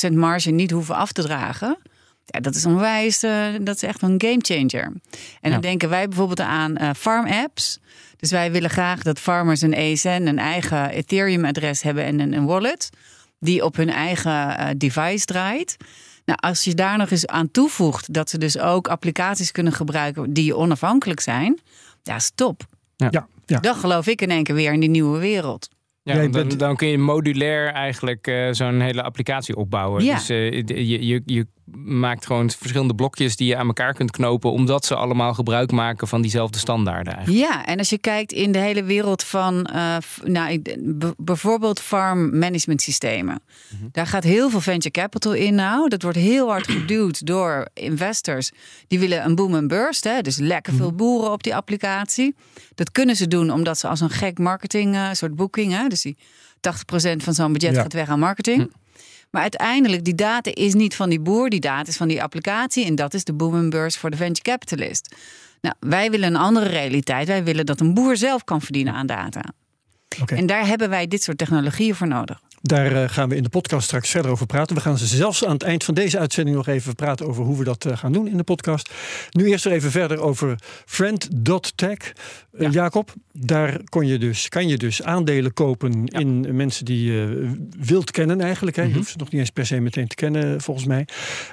30% 0.08 0.12
marge 0.12 0.50
niet 0.50 0.70
hoeven 0.70 0.94
af 0.94 1.12
te 1.12 1.22
dragen. 1.22 1.78
Ja, 2.26 2.40
dat 2.40 2.54
is 2.54 2.66
onwijs, 2.66 3.22
eh, 3.22 3.46
dat 3.60 3.76
is 3.76 3.82
echt 3.82 4.02
een 4.02 4.14
game 4.24 4.38
changer. 4.40 4.84
En 4.84 4.92
dan 5.40 5.50
Ja. 5.52 5.58
denken 5.58 5.88
wij 5.88 6.08
bijvoorbeeld 6.08 6.40
aan 6.40 6.76
eh, 6.76 6.90
farm 6.96 7.26
apps. 7.26 7.78
Dus 8.16 8.30
wij 8.30 8.52
willen 8.52 8.70
graag 8.70 9.02
dat 9.02 9.18
farmers 9.18 9.60
een 9.62 9.74
ESN, 9.74 10.08
een 10.08 10.38
eigen 10.38 10.90
Ethereum-adres 10.90 11.82
hebben 11.82 12.04
en 12.04 12.20
een, 12.20 12.32
een 12.32 12.46
wallet. 12.46 12.90
Die 13.38 13.64
op 13.64 13.76
hun 13.76 13.90
eigen 13.90 14.56
eh, 14.58 14.68
device 14.76 15.24
draait. 15.24 15.76
Nou, 16.24 16.38
als 16.42 16.64
je 16.64 16.74
daar 16.74 16.98
nog 16.98 17.10
eens 17.10 17.26
aan 17.26 17.50
toevoegt 17.50 18.12
dat 18.12 18.30
ze 18.30 18.38
dus 18.38 18.58
ook 18.58 18.88
applicaties 18.88 19.50
kunnen 19.52 19.72
gebruiken 19.72 20.32
die 20.32 20.56
onafhankelijk 20.56 21.20
zijn. 21.20 21.60
Ja, 22.02 22.18
stop. 22.18 22.62
Ja, 22.96 23.26
ja. 23.46 23.60
Dan 23.60 23.74
geloof 23.74 24.06
ik 24.06 24.20
in 24.22 24.30
één 24.30 24.42
keer 24.44 24.54
weer 24.54 24.72
in 24.72 24.80
die 24.80 24.88
nieuwe 24.88 25.18
wereld. 25.18 25.68
Ja, 26.02 26.14
dan, 26.14 26.30
bent- 26.30 26.58
dan 26.58 26.76
kun 26.76 26.88
je 26.88 26.98
modulair 26.98 27.72
eigenlijk 27.72 28.26
eh, 28.26 28.48
zo'n 28.50 28.80
hele 28.80 29.02
applicatie 29.02 29.56
opbouwen. 29.56 30.04
Ja. 30.04 30.14
Dus 30.14 30.28
eh, 30.28 30.52
je, 30.52 31.06
je, 31.06 31.22
je 31.24 31.46
maakt 31.84 32.26
gewoon 32.26 32.50
verschillende 32.50 32.94
blokjes 32.94 33.36
die 33.36 33.46
je 33.48 33.56
aan 33.56 33.66
elkaar 33.66 33.94
kunt 33.94 34.10
knopen, 34.10 34.50
omdat 34.52 34.84
ze 34.84 34.94
allemaal 34.94 35.34
gebruik 35.34 35.70
maken 35.72 36.08
van 36.08 36.20
diezelfde 36.22 36.58
standaarden 36.58 37.14
eigenlijk. 37.16 37.46
Ja, 37.46 37.66
en 37.66 37.78
als 37.78 37.90
je 37.90 37.98
kijkt 37.98 38.32
in 38.32 38.52
de 38.52 38.58
hele 38.58 38.84
wereld 38.84 39.22
van 39.24 39.64
eh, 39.64 39.96
nou, 40.24 40.62
bijvoorbeeld 41.16 41.80
farm 41.80 42.38
management 42.38 42.82
systemen. 42.82 43.42
Daar 43.92 44.06
gaat 44.06 44.24
heel 44.24 44.50
veel 44.50 44.60
venture 44.60 44.90
capital 44.90 45.32
in 45.32 45.54
nou. 45.54 45.88
Dat 45.88 46.02
wordt 46.02 46.18
heel 46.18 46.48
hard 46.48 46.68
geduwd 46.70 47.26
door 47.26 47.68
investors. 47.74 48.50
Die 48.86 48.98
willen 48.98 49.24
een 49.24 49.34
boom 49.34 49.54
en 49.54 49.66
burst. 49.68 50.04
Hè? 50.04 50.20
Dus 50.20 50.36
lekker 50.36 50.72
veel 50.72 50.92
boeren 50.92 51.32
op 51.32 51.42
die 51.42 51.54
applicatie. 51.56 52.34
Dat 52.74 52.92
kunnen 52.92 53.16
ze 53.16 53.28
doen 53.28 53.50
omdat 53.50 53.78
ze 53.78 53.88
als 53.88 54.00
een 54.00 54.10
gek 54.10 54.38
marketing 54.38 54.94
eh, 54.94 55.08
soort 55.12 55.34
boeking. 55.36 55.72
Hè? 55.72 55.88
Dus 55.88 56.02
die 56.02 56.16
80% 56.60 57.16
van 57.16 57.34
zo'n 57.34 57.52
budget 57.52 57.74
Ja. 57.74 57.82
gaat 57.82 57.92
weg 57.92 58.08
aan 58.08 58.18
marketing. 58.18 58.70
Maar 59.34 59.42
uiteindelijk, 59.42 60.04
die 60.04 60.14
data 60.14 60.50
is 60.54 60.74
niet 60.74 60.96
van 60.96 61.08
die 61.08 61.20
boer, 61.20 61.50
die 61.50 61.60
data 61.60 61.88
is 61.88 61.96
van 61.96 62.08
die 62.08 62.22
applicatie. 62.22 62.84
En 62.84 62.94
dat 62.94 63.14
is 63.14 63.24
de 63.24 63.34
burst 63.68 63.98
voor 63.98 64.10
de 64.10 64.16
venture 64.16 64.42
capitalist. 64.42 65.14
Nou, 65.60 65.74
wij 65.80 66.10
willen 66.10 66.28
een 66.28 66.40
andere 66.40 66.66
realiteit. 66.66 67.26
Wij 67.26 67.44
willen 67.44 67.66
dat 67.66 67.80
een 67.80 67.94
boer 67.94 68.16
zelf 68.16 68.44
kan 68.44 68.60
verdienen 68.60 68.94
aan 68.94 69.06
data. 69.06 69.42
En 70.26 70.46
daar 70.46 70.66
hebben 70.66 70.88
wij 70.88 71.06
dit 71.06 71.22
soort 71.22 71.38
technologieën 71.38 71.94
voor 71.94 72.06
nodig. 72.06 72.40
Daar 72.66 73.02
eh, 73.02 73.08
gaan 73.08 73.28
we 73.28 73.36
in 73.36 73.42
de 73.42 73.48
podcast 73.48 73.84
straks 73.86 74.10
verder 74.10 74.30
over 74.30 74.46
praten. 74.46 74.76
We 74.76 74.82
gaan 74.82 74.98
ze 74.98 75.06
zelfs 75.06 75.44
aan 75.44 75.52
het 75.52 75.62
eind 75.62 75.84
van 75.84 75.94
deze 75.94 76.18
uitzending 76.18 76.56
nog 76.56 76.66
even 76.66 76.94
praten 76.94 77.26
over 77.26 77.44
hoe 77.44 77.58
we 77.58 77.64
dat 77.64 77.84
eh, 77.84 77.96
gaan 77.96 78.12
doen 78.12 78.28
in 78.28 78.36
de 78.36 78.42
podcast. 78.42 78.90
Nu 79.30 79.44
eerst 79.46 79.64
er 79.64 79.72
even 79.72 79.90
verder 79.90 80.20
over 80.20 80.58
friend.tech. 80.86 81.96
Eh, 81.98 82.12
Ja. 82.58 82.68
Jacob, 82.70 83.12
daar 83.32 83.80
kon 83.84 84.06
je 84.06 84.18
dus, 84.18 84.48
kan 84.48 84.68
je 84.68 84.76
dus 84.76 85.02
aandelen 85.02 85.52
kopen 85.52 86.02
Ja. 86.04 86.18
in 86.18 86.56
mensen 86.56 86.84
die 86.84 87.12
je 87.12 87.50
wilt 87.78 88.10
kennen 88.10 88.40
eigenlijk. 88.40 88.76
Hè. 88.76 88.82
Je 88.82 88.88
Mhm. 88.88 88.96
hoeft 88.98 89.10
ze 89.10 89.18
nog 89.18 89.30
niet 89.30 89.40
eens 89.40 89.50
per 89.50 89.66
se 89.66 89.80
meteen 89.80 90.06
te 90.08 90.14
kennen 90.14 90.60
volgens 90.60 90.86
mij. 90.86 91.06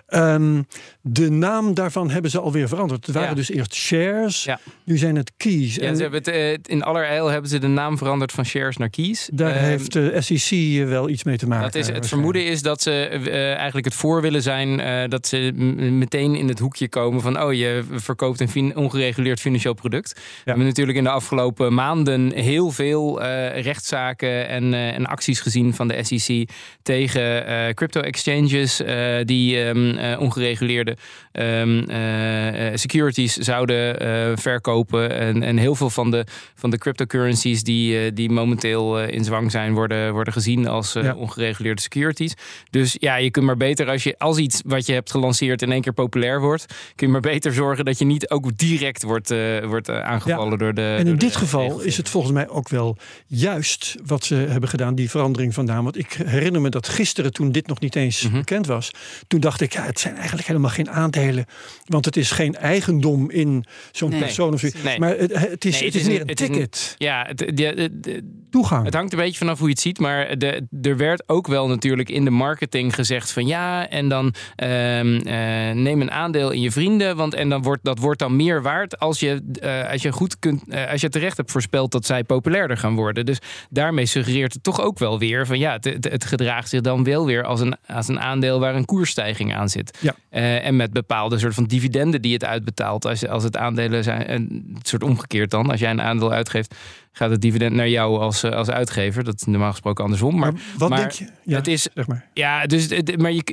Ehm, 0.08 0.62
de 1.02 1.30
naam 1.30 1.74
daarvan 1.74 2.10
hebben 2.10 2.32
ze 2.32 2.40
alweer 2.40 2.68
veranderd. 2.68 3.06
Het 3.06 3.16
waren 3.16 3.30
Ja. 3.30 3.36
dus 3.36 3.50
eerst 3.52 3.74
shares, 3.74 4.48
nu 4.86 4.98
zijn 4.98 5.16
het 5.16 5.32
keys. 5.38 5.76
Ja, 5.76 5.82
en 5.82 5.96
ze 5.96 6.02
hebben 6.02 6.22
het, 6.24 6.68
in 6.68 6.84
allerijl 6.84 7.28
hebben 7.28 7.50
ze 7.50 7.58
de 7.60 7.68
naam 7.68 7.98
veranderd 7.98 8.32
van 8.32 8.46
shares 8.46 8.78
naar 8.78 8.90
keys. 8.90 9.30
daar 9.34 9.56
Ehm, 9.56 9.64
heeft 9.64 9.94
de 9.94 10.22
SEC 10.22 10.86
wel 10.88 11.01
iets 11.10 11.24
mee 11.24 11.38
te 11.38 11.48
maken. 11.48 11.64
Dat 11.64 11.76
is, 11.76 11.88
het 11.88 12.08
vermoeden 12.08 12.46
is 12.46 12.62
dat 12.62 12.82
ze 12.82 12.92
eh, 12.92 13.54
eigenlijk 13.56 13.86
het 13.86 13.96
voor 13.96 14.22
willen 14.22 14.42
zijn 14.42 14.80
eh, 14.80 15.10
dat 15.10 15.28
ze 15.28 15.52
meteen 15.92 16.36
in 16.36 16.48
het 16.48 16.60
hoekje 16.60 16.90
komen 16.90 17.22
van 17.22 17.42
oh 17.42 17.54
je 17.54 17.84
verkoopt 17.92 18.40
een 18.40 18.50
fin- 18.50 18.76
ongereguleerd 18.76 19.40
financieel 19.40 19.74
product. 19.74 20.14
We 20.14 20.22
hebben 20.44 20.66
natuurlijk 20.66 20.98
in 20.98 21.04
de 21.04 21.10
afgelopen 21.10 21.74
maanden 21.74 22.34
heel 22.34 22.72
veel 22.72 23.22
eh, 23.22 23.62
rechtszaken 23.62 24.48
en, 24.48 24.74
en 24.74 25.06
acties 25.06 25.40
gezien 25.40 25.74
van 25.74 25.88
de 25.88 26.04
SEC 26.04 26.50
tegen 26.82 27.76
crypto 27.76 28.02
exchanges 28.02 28.82
die 29.26 29.64
ehm, 29.64 29.98
eh, 29.98 30.20
ongereguleerde 30.20 30.98
ehm, 31.32 31.84
eh, 31.90 32.68
eh, 32.68 32.78
securities 32.78 33.36
zouden 33.36 33.98
verkopen 34.38 35.12
en, 35.12 35.44
en 35.44 35.58
heel 35.58 35.76
veel 35.76 35.90
van 35.90 36.12
de, 36.12 36.26
van 36.56 36.70
de 36.70 36.78
cryptocurrencies 36.78 37.64
die, 37.64 38.14
die 38.14 38.30
momenteel 38.30 39.04
in 39.04 39.24
zwang 39.24 39.52
zijn 39.52 39.74
worden, 39.74 40.14
worden 40.14 40.34
gezien 40.34 40.68
als 40.68 40.91
eh, 40.96 41.04
Ja. 41.04 41.16
ongereguleerde 41.16 41.82
securities. 41.82 42.34
Dus 42.70 42.96
ja, 43.00 43.16
je 43.16 43.32
kunt 43.32 43.46
maar 43.46 43.58
beter 43.58 43.90
als 43.90 44.04
je 44.04 44.16
als 44.18 44.38
iets 44.38 44.62
wat 44.66 44.86
je 44.86 44.94
hebt 44.94 45.12
gelanceerd 45.12 45.62
in 45.62 45.72
één 45.72 45.82
keer 45.82 45.94
populair 45.94 46.40
wordt, 46.42 46.66
kun 46.96 47.06
je 47.08 47.12
maar 47.14 47.22
beter 47.22 47.54
zorgen 47.54 47.86
dat 47.86 48.00
je 48.00 48.06
niet 48.06 48.30
ook 48.30 48.58
direct 48.58 49.04
wordt, 49.04 49.32
eh, 49.32 49.66
wordt 49.66 49.90
eh, 49.90 50.00
aangevallen 50.02 50.58
door 50.58 50.74
de. 50.74 50.96
En 51.00 51.08
in 51.08 51.16
dit 51.16 51.36
geval 51.36 51.60
regelgeving. 51.62 51.92
is 51.92 51.98
het 51.98 52.10
volgens 52.10 52.34
mij 52.34 52.50
ook 52.50 52.70
wel 52.70 52.98
juist 53.28 53.96
wat 54.06 54.26
ze 54.26 54.36
hebben 54.36 54.70
gedaan, 54.70 54.96
die 54.96 55.10
verandering 55.10 55.54
van 55.54 55.66
naam. 55.66 55.84
Want 55.84 55.98
ik 55.98 56.14
herinner 56.14 56.62
me 56.62 56.70
dat 56.70 56.88
gisteren, 56.88 57.34
toen 57.34 57.52
dit 57.52 57.68
nog 57.68 57.80
niet 57.80 57.96
eens 57.96 58.22
Mhm. 58.22 58.34
bekend 58.38 58.66
was, 58.68 58.92
toen 59.28 59.40
dacht 59.40 59.62
ik, 59.62 59.74
ja, 59.74 59.84
het 59.84 60.00
zijn 60.00 60.16
eigenlijk 60.16 60.48
helemaal 60.48 60.70
geen 60.70 60.90
aandelen. 60.90 61.46
Want 61.86 62.06
het 62.06 62.18
is 62.18 62.32
geen 62.32 62.56
eigendom 62.56 63.30
in 63.32 63.66
zo'n 63.92 64.10
Nee. 64.10 64.20
persoon 64.20 64.54
of 64.54 64.60
zo. 64.60 64.68
Nee. 64.84 65.00
Maar 65.00 65.18
het, 65.18 65.36
het 65.40 65.66
is, 65.66 65.80
Nee, 65.80 65.86
het 65.90 65.96
is 65.96 66.08
meer 66.08 66.22
een 66.22 66.28
het 66.28 66.42
is 66.42 66.48
een- 66.48 66.54
ticket. 66.54 66.96
Ja, 66.98 67.26
het, 67.28 67.38
de- 67.38 67.54
de- 67.54 67.90
de- 68.02 68.40
Toegang. 68.50 68.86
Het 68.86 68.94
hangt 68.94 69.12
een 69.14 69.20
beetje 69.20 69.38
vanaf 69.38 69.58
hoe 69.58 69.68
je 69.68 69.74
het 69.74 69.82
ziet. 69.82 70.00
Maar 70.00 70.38
de, 70.38 70.68
er 70.82 70.98
werd 70.98 71.24
ook 71.26 71.48
wel 71.48 71.68
natuurlijk 71.68 72.10
in 72.10 72.24
de 72.24 72.30
marketing 72.30 72.96
gezegd 72.96 73.32
van 73.32 73.48
ja, 73.48 73.90
en 73.90 74.10
dan 74.10 74.34
ehm, 74.56 75.16
eh, 75.16 75.76
neem 75.76 76.02
een 76.02 76.12
aandeel 76.12 76.52
in 76.52 76.62
je 76.62 76.72
vrienden. 76.72 77.16
Want 77.16 77.34
en 77.34 77.50
dan 77.50 77.62
wordt 77.62 77.84
dat 77.84 78.00
wordt 78.00 78.20
dan 78.20 78.36
meer 78.36 78.62
waard 78.62 79.00
als 79.00 79.20
je, 79.20 79.42
eh, 79.62 79.90
als 79.92 80.02
je 80.02 80.12
goed 80.12 80.40
kunt, 80.40 80.64
eh, 80.70 80.92
als 80.92 81.02
je 81.02 81.10
terecht 81.10 81.38
hebt 81.38 81.52
voorspeld 81.52 81.92
dat 81.92 82.06
zij 82.06 82.24
populairder 82.24 82.78
gaan 82.78 82.96
worden. 82.96 83.26
Dus 83.26 83.40
daarmee 83.70 84.06
suggereert 84.06 84.54
het 84.54 84.64
toch 84.64 84.82
ook 84.82 85.00
wel 85.00 85.20
weer 85.20 85.46
van 85.46 85.60
ja, 85.60 85.78
het, 85.82 86.26
gedraagt 86.26 86.70
zich 86.70 86.82
dan 86.82 87.04
wel 87.04 87.26
weer 87.26 87.44
als 87.44 87.60
een, 87.60 87.76
als 87.88 88.08
een 88.08 88.20
aandeel 88.20 88.60
waar 88.60 88.76
een 88.76 88.86
koersstijging 88.86 89.56
aan 89.56 89.70
zit. 89.70 89.98
Ja. 90.00 90.16
En 90.60 90.76
met 90.76 90.94
bepaalde 90.94 91.40
soort 91.40 91.54
van 91.54 91.64
dividenden 91.64 92.22
die 92.22 92.34
het 92.34 92.46
uitbetaalt. 92.46 93.06
Als, 93.06 93.28
als 93.28 93.44
het 93.44 93.58
aandelen 93.58 94.04
zijn, 94.04 94.32
een 94.32 94.78
soort 94.82 95.04
omgekeerd 95.04 95.52
dan. 95.52 95.70
Als 95.70 95.80
jij 95.80 95.90
een 95.90 96.02
aandeel 96.02 96.32
uitgeeft, 96.32 96.76
gaat 97.12 97.30
het 97.30 97.42
dividend 97.42 97.74
naar 97.74 97.90
jou 97.90 98.20
als, 98.20 98.44
eh, 98.44 98.52
als 98.52 98.70
uitgever. 98.70 99.24
Dat 99.24 99.36
is 99.36 99.44
normaal 99.46 99.72
gesproken 99.72 100.04
andersom. 100.04 100.40
Maar, 100.40 100.54
maar 100.54 100.62
wat 100.78 100.90
maar 100.90 101.00
denk 101.00 101.12
je? 101.12 101.28
Ja, 101.44 101.58
het 101.58 101.68
is 101.68 101.88
zeg 101.94 102.08
maar. 102.08 102.28
ja, 102.34 102.66
dus 102.66 102.90
het, 102.90 103.18
maar 103.18 103.32
je, 103.32 103.44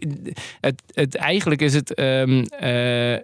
het, 0.60 0.82
het, 0.94 1.14
eigenlijk 1.14 1.60
is 1.60 1.74
het 1.74 1.94
ehm 1.94 2.42
eh, 2.42 3.18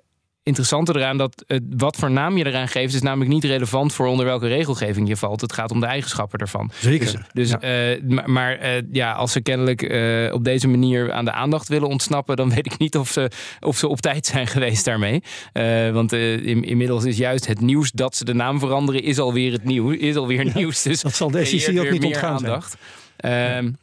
interessante 0.44 0.94
eraan 0.96 1.16
dat 1.16 1.44
het, 1.46 1.62
wat 1.76 1.96
voor 1.96 2.10
naam 2.10 2.36
je 2.36 2.46
eraan 2.46 2.68
geeft, 2.68 2.94
is 2.94 3.02
namelijk 3.02 3.30
niet 3.30 3.44
relevant 3.44 3.92
voor 3.92 4.06
onder 4.06 4.26
welke 4.26 4.46
regelgeving 4.46 5.08
je 5.08 5.16
valt. 5.16 5.40
Het 5.40 5.52
gaat 5.52 5.70
om 5.70 5.80
de 5.80 5.86
eigenschappen 5.86 6.38
ervan. 6.38 6.70
Zeker. 6.80 7.06
Dus, 7.06 7.22
dus, 7.32 7.50
Ja. 7.50 7.60
eh, 7.60 8.26
maar 8.26 8.58
eh, 8.58 8.82
ja, 8.92 9.12
als 9.12 9.32
ze 9.32 9.40
kennelijk 9.40 9.82
eh, 9.82 10.32
op 10.32 10.44
deze 10.44 10.68
manier 10.68 11.12
aan 11.12 11.24
de 11.24 11.32
aandacht 11.32 11.68
willen 11.68 11.88
ontsnappen, 11.88 12.36
dan 12.36 12.50
weet 12.54 12.66
ik 12.66 12.78
niet 12.78 12.96
of 12.96 13.08
ze, 13.08 13.30
of 13.60 13.76
ze 13.76 13.88
op 13.88 14.00
tijd 14.00 14.26
zijn 14.26 14.46
geweest 14.46 14.84
daarmee. 14.84 15.22
Want 15.92 16.12
in, 16.12 16.64
inmiddels 16.64 17.04
is 17.04 17.16
juist 17.16 17.46
het 17.46 17.60
nieuws 17.60 17.90
dat 17.92 18.16
ze 18.16 18.24
de 18.24 18.34
naam 18.34 18.58
veranderen, 18.58 19.02
is 19.02 19.18
alweer 19.18 19.52
het 19.52 19.64
nieuws. 19.64 19.96
Is 19.96 20.16
alweer 20.16 20.50
nieuws. 20.54 20.82
Dus 20.82 21.00
dat 21.00 21.14
zal 21.14 21.30
de 21.30 21.44
SEC 21.44 21.78
ook 21.78 21.90
niet 21.90 22.04
ontgaan 22.04 22.38
zijn. 22.38 23.76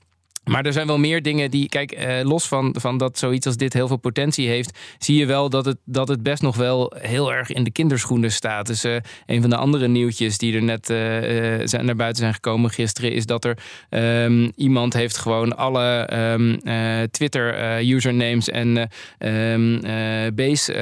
Ehm, 0.44 0.52
Maar 0.54 0.66
er 0.66 0.74
zijn 0.74 0.88
wel 0.88 0.98
meer 0.98 1.22
dingen 1.22 1.52
die, 1.52 1.70
kijk, 1.70 1.92
eh, 1.92 2.20
los 2.24 2.48
van, 2.48 2.76
van 2.80 2.98
dat 2.98 3.18
zoiets 3.18 3.46
als 3.46 3.58
dit 3.58 3.74
heel 3.74 3.88
veel 3.88 3.98
potentie 3.98 4.48
heeft, 4.48 4.80
zie 5.00 5.18
je 5.18 5.26
wel 5.26 5.50
dat 5.50 5.66
het, 5.66 5.78
dat 5.86 6.08
het 6.08 6.24
best 6.24 6.42
nog 6.42 6.56
wel 6.56 6.94
heel 6.98 7.34
erg 7.34 7.52
in 7.52 7.64
de 7.64 7.72
kinderschoenen 7.72 8.32
staat. 8.32 8.68
Dus 8.68 8.84
eh, 8.84 8.96
een 9.26 9.42
van 9.42 9.50
de 9.50 9.56
andere 9.56 9.88
nieuwtjes 9.88 10.38
die 10.38 10.56
er 10.56 10.64
net 10.64 10.90
eh, 10.90 11.54
eh, 11.62 11.68
zijn, 11.68 11.86
naar 11.86 11.96
buiten 11.96 12.22
zijn 12.22 12.34
gekomen 12.34 12.70
gisteren, 12.70 13.12
is 13.14 13.26
dat 13.26 13.46
er 13.46 13.58
ehm, 13.90 14.50
iemand 14.56 14.94
heeft 14.94 15.18
gewoon 15.18 15.58
alle 15.58 15.86
ehm, 16.06 16.54
eh, 16.64 17.04
Twitter-usernames 17.12 18.50
en 18.50 18.78
eh, 19.18 19.54
ehm, 19.54 19.76
eh, 19.76 20.32
base 20.34 20.74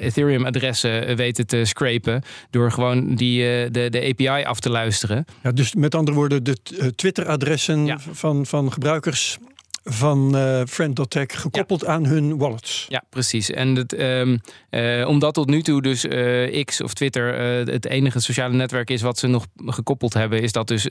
Ethereum-adressen 0.00 1.16
weten 1.16 1.46
te 1.46 1.64
scrapen 1.64 2.22
door 2.50 2.72
gewoon 2.72 3.14
die, 3.14 3.42
eh, 3.42 3.68
de, 3.70 3.90
de 3.90 4.08
API 4.08 4.44
af 4.44 4.60
te 4.60 4.70
luisteren. 4.70 5.24
Ja, 5.42 5.52
dus 5.52 5.74
met 5.74 5.94
andere 5.94 6.16
woorden, 6.16 6.44
de 6.44 6.56
Twitter-adressen 6.94 7.86
Ja. 7.86 7.98
van, 8.12 8.46
van 8.46 8.72
gebruikers 8.76 9.38
van 9.88 10.36
eh 10.36 10.60
Friend.tech 10.68 11.26
gekoppeld 11.40 11.86
aan 11.86 12.06
hun 12.06 12.36
wallets. 12.38 12.86
Ja, 12.88 13.02
precies. 13.10 13.50
En 13.50 13.74
het, 13.74 13.92
ehm, 13.92 14.36
eh, 14.70 15.08
omdat 15.08 15.34
tot 15.34 15.48
nu 15.48 15.62
toe 15.62 15.82
dus 15.82 16.04
eh, 16.06 16.64
X 16.64 16.80
of 16.82 16.94
Twitter 16.94 17.34
het 17.70 17.86
enige 17.86 18.20
sociale 18.20 18.54
netwerk 18.54 18.90
is 18.90 19.02
wat 19.02 19.18
ze 19.18 19.26
nog 19.26 19.46
gekoppeld 19.66 20.14
hebben, 20.14 20.42
is 20.42 20.52
dat 20.52 20.68
dus 20.68 20.88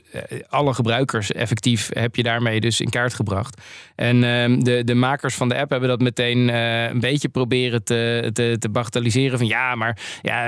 alle 0.48 0.74
gebruikers 0.74 1.32
effectief 1.32 1.88
heb 1.92 2.16
je 2.16 2.22
daarmee 2.22 2.60
dus 2.60 2.80
in 2.80 2.88
kaart 2.90 3.14
gebracht. 3.14 3.60
En 3.94 4.24
ehm, 4.24 4.58
de, 4.62 4.84
de 4.84 4.94
makers 4.94 5.34
van 5.34 5.48
de 5.48 5.56
app 5.58 5.70
hebben 5.70 5.88
dat 5.88 6.00
meteen 6.00 6.48
een 6.48 7.00
beetje 7.00 7.28
proberen 7.28 7.84
te, 7.84 8.30
te, 8.32 8.56
te 8.58 8.68
bagatelliseren 8.68 9.38
van 9.38 9.46
ja, 9.46 9.74
maar 9.74 9.98
ja, 10.22 10.44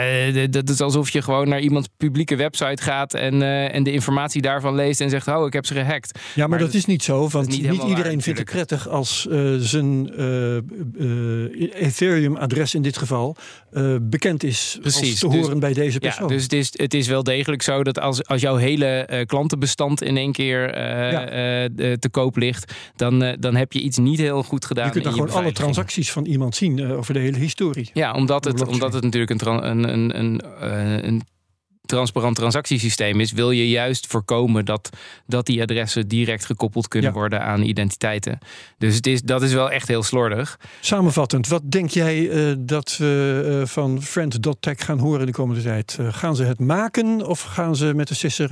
dat 0.50 0.68
is 0.68 0.80
alsof 0.80 1.10
je 1.10 1.22
gewoon 1.22 1.48
naar 1.48 1.60
iemands 1.60 1.88
publieke 1.96 2.36
website 2.36 2.82
gaat 2.82 3.14
en, 3.14 3.42
en 3.72 3.82
de 3.82 3.92
informatie 3.92 4.42
daarvan 4.42 4.74
leest 4.74 5.00
en 5.00 5.10
zegt, 5.10 5.28
oh, 5.28 5.46
ik 5.46 5.52
heb 5.52 5.66
ze 5.66 5.74
gehackt. 5.74 6.18
Ja, 6.18 6.22
maar, 6.36 6.48
Maar 6.48 6.58
dat 6.58 6.66
dat- 6.66 6.76
is 6.76 6.84
niet 6.86 7.02
zo, 7.02 7.28
want 7.28 7.48
niet 7.48 7.70
niet, 7.70 7.82
iedereen 7.82 8.22
vindt 8.22 8.37
prettig 8.44 8.88
als 8.88 9.26
eh, 9.30 9.54
zijn 9.58 10.14
eh, 10.16 10.56
eh, 10.56 10.62
Ethereum-adres 11.74 12.74
in 12.74 12.82
dit 12.82 12.96
geval 12.96 13.36
bekend 14.00 14.42
is 14.42 14.78
als 14.84 14.98
Precies, 14.98 15.18
te 15.18 15.28
dus- 15.28 15.36
horen 15.40 15.60
bij 15.60 15.72
deze 15.72 15.92
Ja, 15.92 15.98
persoon. 15.98 16.28
dus 16.28 16.42
het 16.42 16.52
is, 16.52 16.70
het 16.72 16.94
is 16.94 17.06
wel 17.06 17.22
degelijk 17.22 17.62
zo 17.62 17.82
dat 17.82 18.00
als, 18.00 18.24
als 18.24 18.40
jouw 18.40 18.56
hele 18.56 19.24
klantenbestand 19.26 20.02
in 20.02 20.16
één 20.16 20.32
keer 20.32 20.78
Ja. 20.78 21.24
te 21.98 22.08
koop 22.10 22.36
ligt, 22.36 22.72
dan, 22.96 23.36
dan 23.40 23.56
heb 23.56 23.72
je 23.72 23.80
iets 23.80 23.98
niet 23.98 24.18
heel 24.18 24.42
goed 24.42 24.64
gedaan. 24.64 24.84
je 24.86 24.90
kunt 24.90 25.04
dan 25.04 25.12
gewoon 25.12 25.30
alle 25.30 25.52
transacties 25.52 26.12
van 26.12 26.24
iemand 26.24 26.56
zien 26.56 26.92
over 26.92 27.14
de 27.14 27.20
hele 27.20 27.38
historie. 27.38 27.90
Ja, 27.92 28.12
omdat 28.12 28.44
het, 28.44 28.66
omdat 28.66 28.92
het 28.92 29.02
natuurlijk 29.04 29.42
een, 29.42 29.68
een, 29.70 29.88
een, 29.92 30.18
een, 30.18 30.42
een 31.06 31.22
transparant 31.88 32.36
transactiesysteem 32.36 33.20
is, 33.20 33.32
wil 33.32 33.50
je 33.50 33.68
juist 33.68 34.06
voorkomen 34.06 34.64
dat, 34.64 34.90
dat 35.26 35.46
die 35.46 35.62
adressen 35.62 36.08
direct 36.08 36.44
gekoppeld 36.44 36.88
kunnen 36.88 37.10
Ja. 37.10 37.16
worden 37.16 37.42
aan 37.42 37.62
identiteiten. 37.62 38.38
Dus 38.78 38.94
het 38.94 39.06
is, 39.06 39.22
dat 39.22 39.42
is 39.42 39.52
wel 39.52 39.70
echt 39.70 39.88
heel 39.88 40.02
slordig. 40.02 40.58
Samenvattend, 40.80 41.48
wat 41.48 41.62
denk 41.70 41.90
jij 41.90 42.30
eh, 42.30 42.54
dat 42.58 42.96
we 42.96 43.56
eh, 43.62 43.68
van 43.68 44.02
Friend.tech 44.02 44.84
gaan 44.84 44.98
horen 44.98 45.26
de 45.26 45.32
komende 45.32 45.62
tijd? 45.62 45.96
Eh, 46.00 46.06
gaan 46.10 46.36
ze 46.36 46.44
het 46.44 46.60
maken 46.60 47.26
of 47.26 47.42
gaan 47.42 47.76
ze 47.76 47.94
met 47.94 48.08
de 48.08 48.14
sisser 48.14 48.50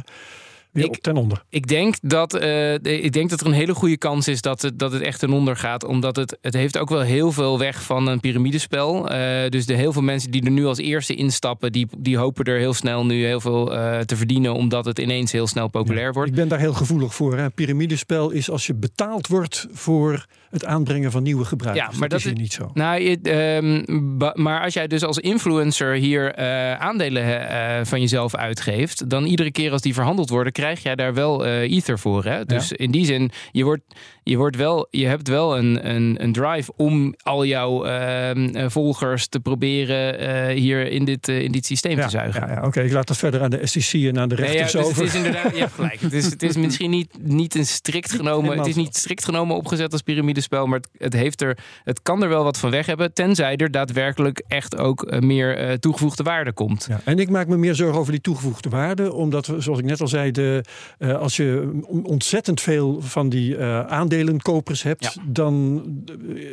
weer 0.76 0.84
Ik- 0.84 0.90
op 0.90 0.96
ten 1.02 1.16
onder? 1.16 1.42
Ik 1.48 1.66
denk 1.66 1.94
dat, 2.02 2.34
eh, 2.34 2.74
ik 2.74 3.12
denk 3.12 3.30
dat 3.30 3.40
er 3.40 3.46
een 3.46 3.52
hele 3.52 3.74
goede 3.74 3.96
kans 3.96 4.28
is 4.28 4.40
dat 4.40 4.62
het, 4.62 4.78
dat 4.78 4.92
het 4.92 5.02
echt 5.02 5.18
ten 5.18 5.32
onder 5.32 5.56
gaat. 5.56 5.84
Omdat 5.84 6.16
het, 6.16 6.38
het 6.40 6.54
heeft 6.54 6.78
ook 6.78 6.88
wel 6.88 7.00
heel 7.00 7.32
veel 7.32 7.58
weg 7.58 7.82
van 7.82 8.06
een 8.06 8.20
piramidespel. 8.20 9.10
Eh 9.10 9.24
dus 9.50 9.66
de 9.66 9.74
heel 9.74 9.92
veel 9.92 10.02
mensen 10.02 10.30
die 10.30 10.44
er 10.44 10.50
nu 10.50 10.66
als 10.66 10.78
eerste 10.78 11.14
instappen, 11.14 11.72
die, 11.72 11.86
die 11.98 12.16
hopen 12.16 12.44
er 12.44 12.58
heel 12.58 12.74
snel 12.74 13.06
nu 13.06 13.24
heel 13.24 13.40
veel 13.40 13.74
eh, 13.74 13.98
te 13.98 14.16
verdienen. 14.16 14.54
Omdat 14.54 14.84
het 14.84 14.98
ineens 14.98 15.32
heel 15.32 15.46
snel 15.46 15.68
populair 15.68 16.12
wordt. 16.12 16.30
Ik 16.30 16.36
ben 16.36 16.48
daar 16.48 16.58
heel 16.58 16.72
gevoelig 16.74 17.14
voor. 17.14 17.36
Hè. 17.36 17.50
Piramidespel 17.50 18.30
is 18.30 18.50
als 18.50 18.66
je 18.66 18.74
betaald 18.74 19.26
wordt 19.26 19.66
voor 19.72 20.26
het 20.50 20.64
aanbrengen 20.64 21.10
van 21.10 21.22
nieuwe 21.22 21.44
gebruikers. 21.44 21.86
Ja, 21.92 21.98
maar 21.98 22.08
dat, 22.08 22.22
dat 22.22 22.32
is 22.32 22.38
niet 22.38 22.52
zo. 22.52 22.70
Nou, 22.74 23.00
je- 23.00 23.18
ehm, 23.22 24.42
maar 24.42 24.62
als 24.64 24.74
jij 24.74 24.86
dus 24.86 25.02
als 25.02 25.18
influencer 25.18 25.94
hier 25.94 26.36
aandelen 26.78 27.86
van 27.86 28.00
jezelf 28.00 28.34
uitgeeft, 28.34 29.10
dan 29.10 29.24
iedere 29.24 29.50
keer 29.52 29.72
als 29.72 29.80
die 29.82 29.94
verhandeld 29.94 30.28
worden, 30.30 30.52
krijg 30.52 30.65
jij 30.74 30.94
daar 30.94 31.14
wel 31.14 31.46
eh, 31.46 31.60
ether 31.76 31.98
voor. 31.98 32.24
Hè? 32.24 32.44
Dus 32.44 32.72
in 32.72 32.90
die 32.90 33.04
zin, 33.04 33.30
je, 33.52 33.64
wordt, 33.64 33.82
je, 34.22 34.36
wordt 34.36 34.56
wel, 34.56 34.86
je 34.90 35.06
hebt 35.06 35.28
wel 35.28 35.58
een, 35.58 35.88
een, 35.90 36.16
een 36.22 36.32
drive 36.32 36.72
om 36.76 37.14
al 37.22 37.44
jouw 37.44 37.84
ehm, 37.84 38.48
eh, 38.54 38.64
volgers 38.68 39.26
te 39.26 39.40
proberen 39.40 40.18
eh, 40.18 40.54
hier 40.56 40.90
in 40.90 41.04
dit, 41.04 41.28
in 41.28 41.52
dit 41.52 41.66
systeem 41.66 41.96
Ja, 41.96 42.04
te 42.04 42.10
zuigen. 42.10 42.48
ja, 42.48 42.62
Oké, 42.64 42.80
ik 42.80 42.92
laat 42.92 43.06
dat 43.06 43.16
verder 43.16 43.42
aan 43.42 43.50
de 43.50 43.66
SEC 43.66 44.02
en 44.04 44.18
aan 44.18 44.28
de 44.28 44.34
Nee, 44.34 44.44
ja, 44.46 44.52
rechters 44.52 44.72
dus 44.72 44.82
over. 44.84 44.96
het 44.96 45.06
is 45.06 45.14
inderdaad, 45.14 45.52
je 45.54 45.58
hebt 45.60 45.72
gelijk. 45.72 46.00
Het 46.00 46.12
is, 46.12 46.24
het 46.24 46.42
is 46.42 46.56
misschien 46.56 46.90
niet, 46.90 47.08
niet 47.22 47.54
een 47.54 47.66
strikt 47.66 48.12
genomen. 48.12 48.58
Het 48.58 48.66
is 48.66 48.74
niet 48.76 48.96
strikt 48.96 49.24
genomen 49.24 49.56
opgezet 49.56 49.92
als 49.92 50.02
piramidespel, 50.02 50.66
maar 50.66 50.78
het, 50.78 50.88
het 50.98 51.12
heeft 51.12 51.42
er, 51.42 51.58
het 51.84 52.02
kan 52.02 52.22
er 52.22 52.28
wel 52.28 52.44
wat 52.44 52.58
van 52.58 52.70
weg 52.70 52.86
hebben, 52.86 53.12
tenzij 53.12 53.56
er 53.56 53.70
daadwerkelijk 53.70 54.42
echt 54.48 54.76
ook 54.78 55.20
meer 55.20 55.78
toegevoegde 55.78 56.22
waarde 56.22 56.52
komt. 56.52 56.86
Ja, 56.88 57.00
en 57.04 57.18
ik 57.18 57.30
maak 57.30 57.46
me 57.46 57.56
meer 57.56 57.74
zorgen 57.74 57.98
over 57.98 58.12
die 58.12 58.20
toegevoegde 58.20 58.68
waarde. 58.68 59.12
Omdat, 59.12 59.46
we, 59.46 59.60
zoals 59.60 59.78
ik 59.78 59.84
net 59.84 60.00
al 60.00 60.08
zei, 60.08 60.30
de, 60.30 60.55
als 60.98 61.36
je 61.36 61.80
ontzettend 62.02 62.60
veel 62.60 63.00
van 63.02 63.28
die 63.28 63.56
eh, 63.56 63.80
aandelenkopers 63.80 64.82
hebt, 64.82 65.04
Ja. 65.04 65.22
dan 65.26 65.82
eh, 66.08 66.44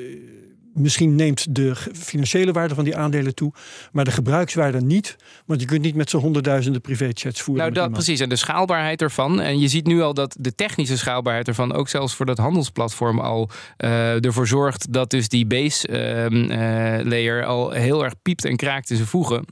misschien 0.73 1.15
neemt 1.15 1.55
de 1.55 1.75
financiële 1.93 2.51
waarde 2.51 2.75
van 2.75 2.83
die 2.83 2.95
aandelen 2.97 3.35
toe, 3.35 3.53
maar 3.91 4.05
de 4.05 4.11
gebruikswaarde 4.11 4.81
niet. 4.81 5.15
Want 5.45 5.61
je 5.61 5.67
kunt 5.67 5.81
niet 5.81 5.95
met 5.95 6.09
z'n 6.09 6.17
honderdduizenden 6.17 6.81
privéchats 6.81 7.41
voeren. 7.41 7.63
Nou, 7.63 7.75
dat, 7.75 7.91
precies. 7.91 8.19
En 8.19 8.29
de 8.29 8.35
schaalbaarheid 8.35 9.01
ervan. 9.01 9.41
En 9.41 9.59
je 9.59 9.67
ziet 9.67 9.85
nu 9.85 10.01
al 10.01 10.13
dat 10.13 10.35
de 10.39 10.55
technische 10.55 10.97
schaalbaarheid 10.97 11.47
ervan 11.47 11.73
ook 11.73 11.89
zelfs 11.89 12.15
voor 12.15 12.25
dat 12.25 12.37
handelsplatform 12.37 13.19
al 13.19 13.49
eh, 13.77 14.25
ervoor 14.25 14.47
zorgt 14.47 14.93
dat 14.93 15.09
dus 15.09 15.29
die 15.29 15.45
base 15.45 15.87
ehm, 15.87 16.49
eh, 16.49 17.05
layer 17.05 17.45
al 17.45 17.71
heel 17.71 18.03
erg 18.03 18.13
piept 18.21 18.45
en 18.45 18.55
kraakt 18.55 18.89
in 18.89 18.95
zijn 18.95 19.07
voegen. 19.07 19.45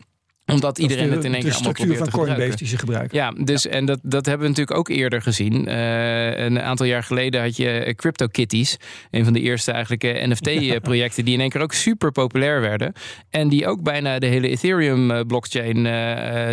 Omdat 0.51 0.75
Dat 0.75 0.77
iedereen 0.77 1.09
de, 1.09 1.15
het 1.15 1.23
in 1.23 1.33
één 1.33 1.43
keer 1.43 1.53
allemaal 1.53 1.71
probeert 1.71 1.97
van 1.97 2.05
te 2.05 2.11
gebruiken. 2.11 2.37
Coinbase 2.37 2.63
die 2.63 2.67
ze 2.67 2.77
gebruiken. 2.77 3.17
Ja, 3.17 3.31
dus 3.43 3.67
en 3.67 3.85
dat, 3.85 3.99
dat 4.03 4.25
hebben 4.25 4.43
we 4.43 4.49
natuurlijk 4.49 4.77
ook 4.77 4.89
eerder 4.89 5.21
gezien. 5.21 5.67
Eh, 5.67 6.39
een 6.39 6.61
aantal 6.61 6.85
jaar 6.85 7.03
geleden 7.03 7.41
had 7.41 7.57
je 7.57 7.69
eh, 7.69 7.95
CryptoKitties. 7.95 8.77
Een 9.11 9.23
van 9.23 9.33
de 9.33 9.39
eerste 9.39 9.71
eigenlijk 9.71 10.03
eh, 10.03 10.27
NFT-projecten 10.27 11.25
die 11.25 11.33
in 11.33 11.39
één 11.39 11.49
keer 11.49 11.61
ook 11.61 11.73
super 11.73 12.11
populair 12.11 12.61
werden. 12.61 12.93
En 13.29 13.49
die 13.49 13.67
ook 13.67 13.83
bijna 13.83 14.19
de 14.19 14.27
hele 14.27 14.47
Ethereum-blockchain 14.47 15.79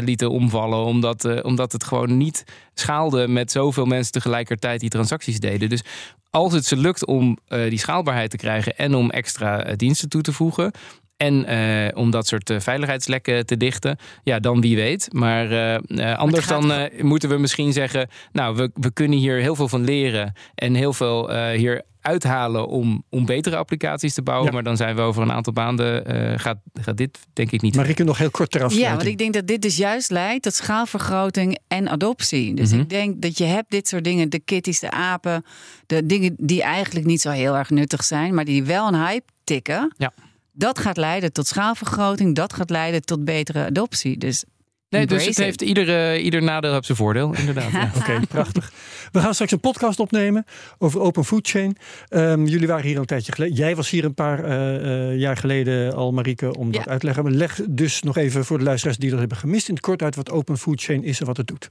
lieten 0.04 0.30
omvallen. 0.30 0.84
Omdat, 0.84 1.42
omdat 1.42 1.72
het 1.72 1.84
gewoon 1.84 2.16
niet 2.16 2.44
schaalde 2.74 3.28
met 3.28 3.52
zoveel 3.52 3.84
mensen 3.84 4.12
tegelijkertijd 4.12 4.80
die 4.80 4.88
transacties 4.88 5.40
deden. 5.40 5.68
Dus 5.68 5.82
als 6.30 6.52
het 6.52 6.64
ze 6.64 6.76
lukt 6.76 7.06
om 7.06 7.38
die 7.48 7.78
schaalbaarheid 7.78 8.30
te 8.30 8.36
krijgen 8.36 8.76
en 8.76 8.94
om 8.94 9.10
extra 9.10 9.74
diensten 9.76 10.08
toe 10.08 10.22
te 10.22 10.32
voegen. 10.32 10.72
En 11.18 11.44
eh, 11.44 11.96
om 11.98 12.10
dat 12.10 12.26
soort 12.26 12.50
eh, 12.50 12.60
veiligheidslekken 12.60 13.46
te 13.46 13.56
dichten. 13.56 13.96
Ja, 14.22 14.38
dan 14.38 14.60
wie 14.60 14.76
weet. 14.76 15.08
Maar 15.12 15.50
eh, 15.50 15.74
eh, 15.74 16.18
anders 16.18 16.44
gaat 16.44 16.60
dan 16.60 16.72
eh, 16.72 17.02
moeten 17.02 17.28
we 17.28 17.36
misschien 17.38 17.72
zeggen... 17.72 18.08
nou, 18.32 18.56
we, 18.56 18.70
we 18.74 18.92
kunnen 18.92 19.18
hier 19.18 19.36
heel 19.36 19.54
veel 19.54 19.68
van 19.68 19.84
leren... 19.84 20.32
en 20.54 20.74
heel 20.74 20.92
veel 20.92 21.32
eh, 21.32 21.56
hier 21.58 21.82
uithalen 22.00 22.68
om, 22.68 23.04
om 23.10 23.26
betere 23.26 23.56
applicaties 23.56 24.14
te 24.14 24.22
bouwen. 24.22 24.46
Ja. 24.46 24.52
Maar 24.52 24.62
dan 24.62 24.76
zijn 24.76 24.96
we 24.96 25.02
over 25.02 25.22
een 25.22 25.32
aantal 25.32 25.52
maanden... 25.52 26.06
eh, 26.06 26.38
gaat, 26.38 26.58
gaat 26.80 26.96
dit 26.96 27.18
denk 27.32 27.50
ik 27.50 27.62
niet... 27.62 27.76
Maar 27.76 27.88
ik 27.88 28.04
nog 28.04 28.18
heel 28.18 28.30
kort 28.30 28.50
ter 28.50 28.72
Ja, 28.72 28.90
want 28.90 29.06
ik 29.06 29.18
denk 29.18 29.32
dat 29.34 29.46
dit 29.46 29.62
dus 29.62 29.76
juist 29.76 30.10
leidt 30.10 30.42
tot 30.42 30.54
schaalvergroting 30.54 31.58
en 31.68 31.88
adoptie. 31.88 32.54
Dus 32.54 32.70
Mhm. 32.70 32.80
ik 32.80 32.88
denk 32.88 33.22
dat 33.22 33.38
je 33.38 33.44
hebt 33.44 33.70
dit 33.70 33.88
soort 33.88 34.04
dingen, 34.04 34.30
de 34.30 34.38
kitties, 34.40 34.80
de 34.80 34.90
apen, 34.90 35.44
de 35.86 36.06
dingen 36.06 36.34
die 36.38 36.62
eigenlijk 36.62 37.06
niet 37.06 37.20
zo 37.20 37.30
heel 37.30 37.56
erg 37.56 37.70
nuttig 37.70 38.04
zijn, 38.04 38.34
maar 38.34 38.44
die 38.44 38.64
wel 38.64 38.88
een 38.88 39.04
hype 39.06 39.26
tikken. 39.44 39.94
Ja. 39.96 40.12
Dat 40.58 40.78
gaat 40.78 40.96
leiden 40.96 41.32
tot 41.32 41.46
schaalvergroting, 41.46 42.34
dat 42.34 42.52
gaat 42.52 42.70
leiden 42.70 43.02
tot 43.02 43.24
betere 43.24 43.64
adoptie. 43.64 44.18
Dus 44.18 44.44
nee, 44.88 45.06
dus 45.06 45.20
het 45.26 45.38
it. 45.38 45.44
heeft 45.44 45.62
ieder, 45.62 46.18
ieder 46.18 46.42
nadeel 46.42 46.76
op 46.76 46.84
zijn 46.84 46.98
voordeel, 46.98 47.34
inderdaad. 47.34 47.70
ja. 47.82 47.90
Oké, 47.96 48.20
prachtig. 48.28 48.72
We 49.12 49.20
gaan 49.20 49.32
straks 49.34 49.52
een 49.52 49.60
podcast 49.60 50.00
opnemen 50.00 50.44
over 50.78 51.00
Open 51.00 51.24
Food 51.24 51.48
Chain. 51.48 51.76
Ehm, 52.08 52.44
jullie 52.44 52.66
waren 52.66 52.84
hier 52.86 52.98
een 52.98 53.04
tijdje 53.04 53.32
geleden. 53.32 53.56
Jij 53.56 53.76
was 53.76 53.90
hier 53.90 54.04
een 54.04 54.14
paar 54.14 54.44
eh, 54.44 55.10
eh, 55.10 55.18
jaar 55.18 55.36
geleden 55.36 55.94
al, 55.94 56.12
Marieke, 56.12 56.56
om 56.56 56.72
dat 56.72 56.84
Ja. 56.84 56.90
uit 56.90 57.00
te 57.00 57.06
leggen. 57.06 57.24
Maar 57.24 57.32
leg 57.32 57.60
dus 57.68 58.02
nog 58.02 58.16
even 58.16 58.44
voor 58.44 58.58
de 58.58 58.64
luisteraars 58.64 58.98
die 58.98 59.10
dat 59.10 59.18
hebben 59.18 59.38
gemist 59.38 59.68
in 59.68 59.74
het 59.74 59.82
kort 59.82 60.02
uit 60.02 60.16
wat 60.16 60.30
Open 60.30 60.58
Food 60.58 60.82
Chain 60.82 61.04
is 61.04 61.20
en 61.20 61.26
wat 61.26 61.36
het 61.36 61.46
doet. 61.46 61.68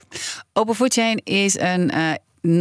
Open 0.54 0.76
Food 0.76 0.94
Chain 0.94 1.22
is 1.24 1.60
een, 1.60 1.90
eh, 1.92 2.12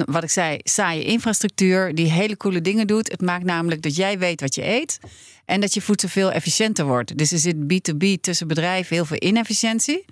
wat 0.06 0.22
ik 0.22 0.30
zei, 0.30 0.58
saaie 0.62 1.04
infrastructuur 1.04 1.94
die 1.94 2.10
hele 2.10 2.36
coole 2.36 2.60
dingen 2.60 2.86
doet. 2.86 3.10
Het 3.10 3.20
maakt 3.20 3.44
namelijk 3.44 3.82
dat 3.82 3.96
jij 3.96 4.18
weet 4.18 4.40
wat 4.40 4.54
je 4.54 4.66
eet 4.66 4.98
en 5.44 5.60
dat 5.60 5.74
je 5.74 5.80
voedsel 5.82 6.08
veel 6.08 6.32
efficiënter 6.32 6.84
wordt. 6.84 7.18
Dus 7.18 7.32
er 7.32 7.38
zit 7.38 7.56
B2B 7.56 8.20
tussen 8.20 8.48
bedrijven 8.48 8.94
heel 8.94 9.04
veel 9.04 9.22
inefficiëntie. 9.22 10.04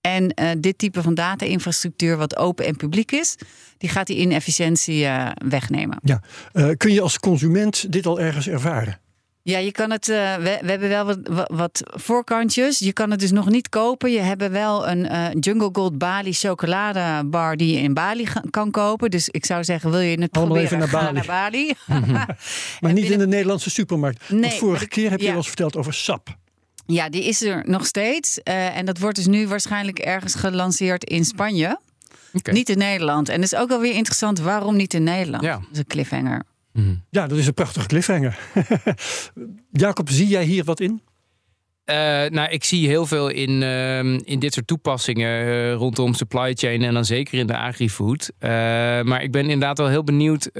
En 0.00 0.34
eh, 0.34 0.50
dit 0.58 0.78
type 0.78 1.02
van 1.02 1.14
data-infrastructuur, 1.14 2.16
wat 2.16 2.36
open 2.36 2.64
en 2.64 2.76
publiek 2.76 3.12
is, 3.12 3.36
die 3.78 3.90
gaat 3.90 4.06
die 4.06 4.16
inefficiëntie 4.16 5.04
eh, 5.04 5.30
wegnemen. 5.48 5.98
Ja. 6.02 6.20
Eh, 6.52 6.70
kun 6.76 6.92
je 6.92 7.00
als 7.00 7.18
consument 7.18 7.92
dit 7.92 8.06
al 8.06 8.20
ergens 8.20 8.48
ervaren? 8.48 9.00
Ja, 9.48 9.58
je 9.58 9.72
kan 9.72 9.90
het. 9.90 10.08
eh, 10.08 10.34
we, 10.36 10.58
we 10.62 10.70
hebben 10.70 10.88
wel 10.88 11.16
wat, 11.56 11.82
voorkantjes. 11.84 12.78
Je 12.78 12.92
kan 12.92 13.10
het 13.10 13.20
dus 13.20 13.30
nog 13.30 13.48
niet 13.50 13.68
kopen. 13.68 14.10
Je 14.12 14.18
hebt 14.20 14.48
wel 14.50 14.88
een 14.88 15.06
eh, 15.08 15.26
Jungle 15.40 15.68
Gold 15.72 15.98
Bali 15.98 16.32
chocoladebar 16.32 17.56
die 17.56 17.72
je 17.74 17.80
in 17.80 17.94
Bali 17.94 18.26
kan 18.50 18.70
kopen. 18.70 19.10
Dus 19.10 19.28
ik 19.28 19.46
zou 19.46 19.64
zeggen, 19.64 19.90
wil 19.90 20.00
je 20.00 20.20
het 20.20 20.36
Allemaal 20.36 20.56
proberen? 20.56 20.82
even 20.82 20.92
naar 20.92 21.02
Bali. 21.02 21.12
naar 21.12 21.26
Bali. 21.26 21.74
Maar 22.80 22.92
niet 22.92 23.10
in 23.10 23.18
de 23.18 23.26
Nederlandse 23.26 23.70
supermarkt. 23.70 24.30
Nee, 24.30 24.40
Want 24.40 24.54
vorige 24.54 24.84
ik- 24.84 24.90
keer 24.90 25.10
heb 25.10 25.20
je 25.20 25.26
ja. 25.26 25.36
ons 25.36 25.46
verteld 25.46 25.76
over 25.76 25.94
sap. 25.94 26.36
Ja, 26.86 27.08
die 27.08 27.24
is 27.24 27.42
er 27.42 27.62
nog 27.66 27.86
steeds. 27.86 28.42
Eh, 28.42 28.76
en 28.76 28.86
dat 28.86 28.98
wordt 28.98 29.16
dus 29.16 29.26
nu 29.26 29.46
waarschijnlijk 29.48 29.98
ergens 29.98 30.34
gelanceerd 30.34 31.04
in 31.04 31.24
Spanje. 31.24 31.78
Niet 32.50 32.68
in 32.68 32.78
Nederland. 32.78 33.28
En 33.28 33.40
dat 33.40 33.52
is 33.52 33.58
ook 33.58 33.68
wel 33.68 33.80
weer 33.80 33.94
interessant. 33.94 34.38
Waarom 34.40 34.76
niet 34.76 34.94
in 34.94 35.02
Nederland? 35.02 35.42
Ja. 35.44 35.52
Dat 35.56 35.66
is 35.72 35.78
een 35.78 35.86
cliffhanger. 35.86 36.42
Mhm. 36.72 36.94
Ja, 37.10 37.26
dat 37.26 37.38
is 37.38 37.46
een 37.46 37.54
prachtige 37.54 37.86
cliffhanger. 37.86 38.38
Jacob, 39.72 40.08
zie 40.10 40.26
jij 40.26 40.44
hier 40.44 40.64
wat 40.64 40.80
in? 40.80 41.02
Eh, 41.88 41.96
nou, 42.30 42.48
ik 42.50 42.64
zie 42.64 42.88
heel 42.88 43.06
veel 43.06 43.28
in, 43.28 43.62
ehm, 43.62 44.20
in 44.24 44.38
dit 44.38 44.52
soort 44.52 44.66
toepassingen 44.66 45.46
eh, 45.46 45.72
rondom 45.74 46.14
supply 46.14 46.52
chain 46.54 46.82
en 46.82 46.94
dan 46.94 47.04
zeker 47.04 47.38
in 47.38 47.46
de 47.46 47.56
agri-food. 47.56 48.30
Eh, 48.38 48.50
maar 49.02 49.22
ik 49.22 49.32
ben 49.32 49.42
inderdaad 49.42 49.78
wel 49.78 49.88
heel 49.88 50.04
benieuwd 50.04 50.50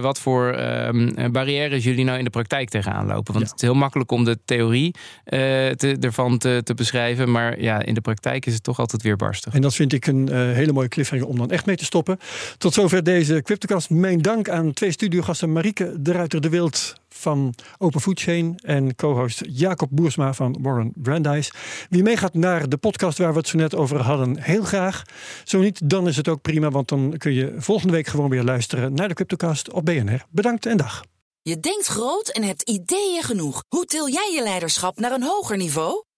wat 0.00 0.18
voor 0.18 0.52
ehm, 0.52 1.30
barrières 1.32 1.84
jullie 1.84 2.04
nou 2.04 2.18
in 2.18 2.24
de 2.24 2.30
praktijk 2.30 2.68
tegenaan 2.68 3.06
lopen. 3.06 3.32
Want 3.32 3.44
Ja. 3.44 3.50
het 3.50 3.62
is 3.62 3.68
heel 3.68 3.74
makkelijk 3.78 4.10
om 4.10 4.24
de 4.24 4.38
theorie 4.44 4.94
te, 5.24 5.96
ervan 6.00 6.38
te, 6.38 6.60
te 6.64 6.74
beschrijven, 6.74 7.30
maar 7.30 7.60
ja, 7.60 7.82
in 7.82 7.94
de 7.94 8.00
praktijk 8.00 8.46
is 8.46 8.54
het 8.54 8.62
toch 8.62 8.78
altijd 8.78 9.02
weer 9.02 9.16
barstig. 9.16 9.54
En 9.54 9.60
dat 9.60 9.74
vind 9.74 9.92
ik 9.92 10.06
een 10.06 10.28
hele 10.32 10.72
mooie 10.72 10.88
cliffhanger 10.88 11.26
om 11.26 11.38
dan 11.38 11.50
echt 11.50 11.66
mee 11.66 11.76
te 11.76 11.84
stoppen. 11.84 12.18
Tot 12.58 12.74
zover 12.74 13.02
deze 13.02 13.42
Cryptocast. 13.42 13.90
Mijn 13.90 14.22
dank 14.22 14.48
aan 14.48 14.72
twee 14.72 14.90
studiogasten 14.90 15.52
Marieke 15.52 15.94
de 15.98 16.12
Ruiter 16.12 16.40
de 16.40 16.48
Wild 16.48 16.94
van 17.16 17.54
Open 17.78 18.00
Food 18.00 18.20
Chain 18.20 18.56
en 18.56 18.94
co-host 18.94 19.42
Jacob 19.46 19.88
Boersma 19.92 20.32
van 20.32 20.58
Warren 20.60 20.92
Brandeis. 20.94 21.52
Wie 21.88 22.02
meegaat 22.02 22.34
naar 22.34 22.68
de 22.68 22.76
podcast 22.76 23.18
waar 23.18 23.32
we 23.32 23.38
het 23.38 23.48
zo 23.48 23.56
net 23.56 23.74
over 23.74 24.00
hadden, 24.00 24.40
heel 24.40 24.62
graag. 24.62 25.02
Zo 25.44 25.58
niet, 25.58 25.90
dan 25.90 26.08
is 26.08 26.16
het 26.16 26.28
ook 26.28 26.42
prima, 26.42 26.70
want 26.70 26.88
dan 26.88 27.14
kun 27.18 27.32
je 27.32 27.54
volgende 27.56 27.92
week 27.92 28.06
gewoon 28.06 28.30
weer 28.30 28.44
luisteren 28.44 28.94
naar 28.94 29.08
de 29.08 29.14
Cryptocast 29.14 29.72
op 29.72 29.84
BNR. 29.84 30.24
Bedankt 30.30 30.66
en 30.66 30.76
dag. 30.76 31.02
Je 31.42 31.60
denkt 31.60 31.86
groot 31.86 32.28
en 32.28 32.42
hebt 32.42 32.62
ideeën 32.62 33.22
genoeg. 33.22 33.64
Hoe 33.68 33.84
til 33.84 34.08
jij 34.08 34.32
je 34.34 34.42
leiderschap 34.42 34.98
naar 34.98 35.12
een 35.12 35.22
hoger 35.22 35.56
niveau? 35.56 36.05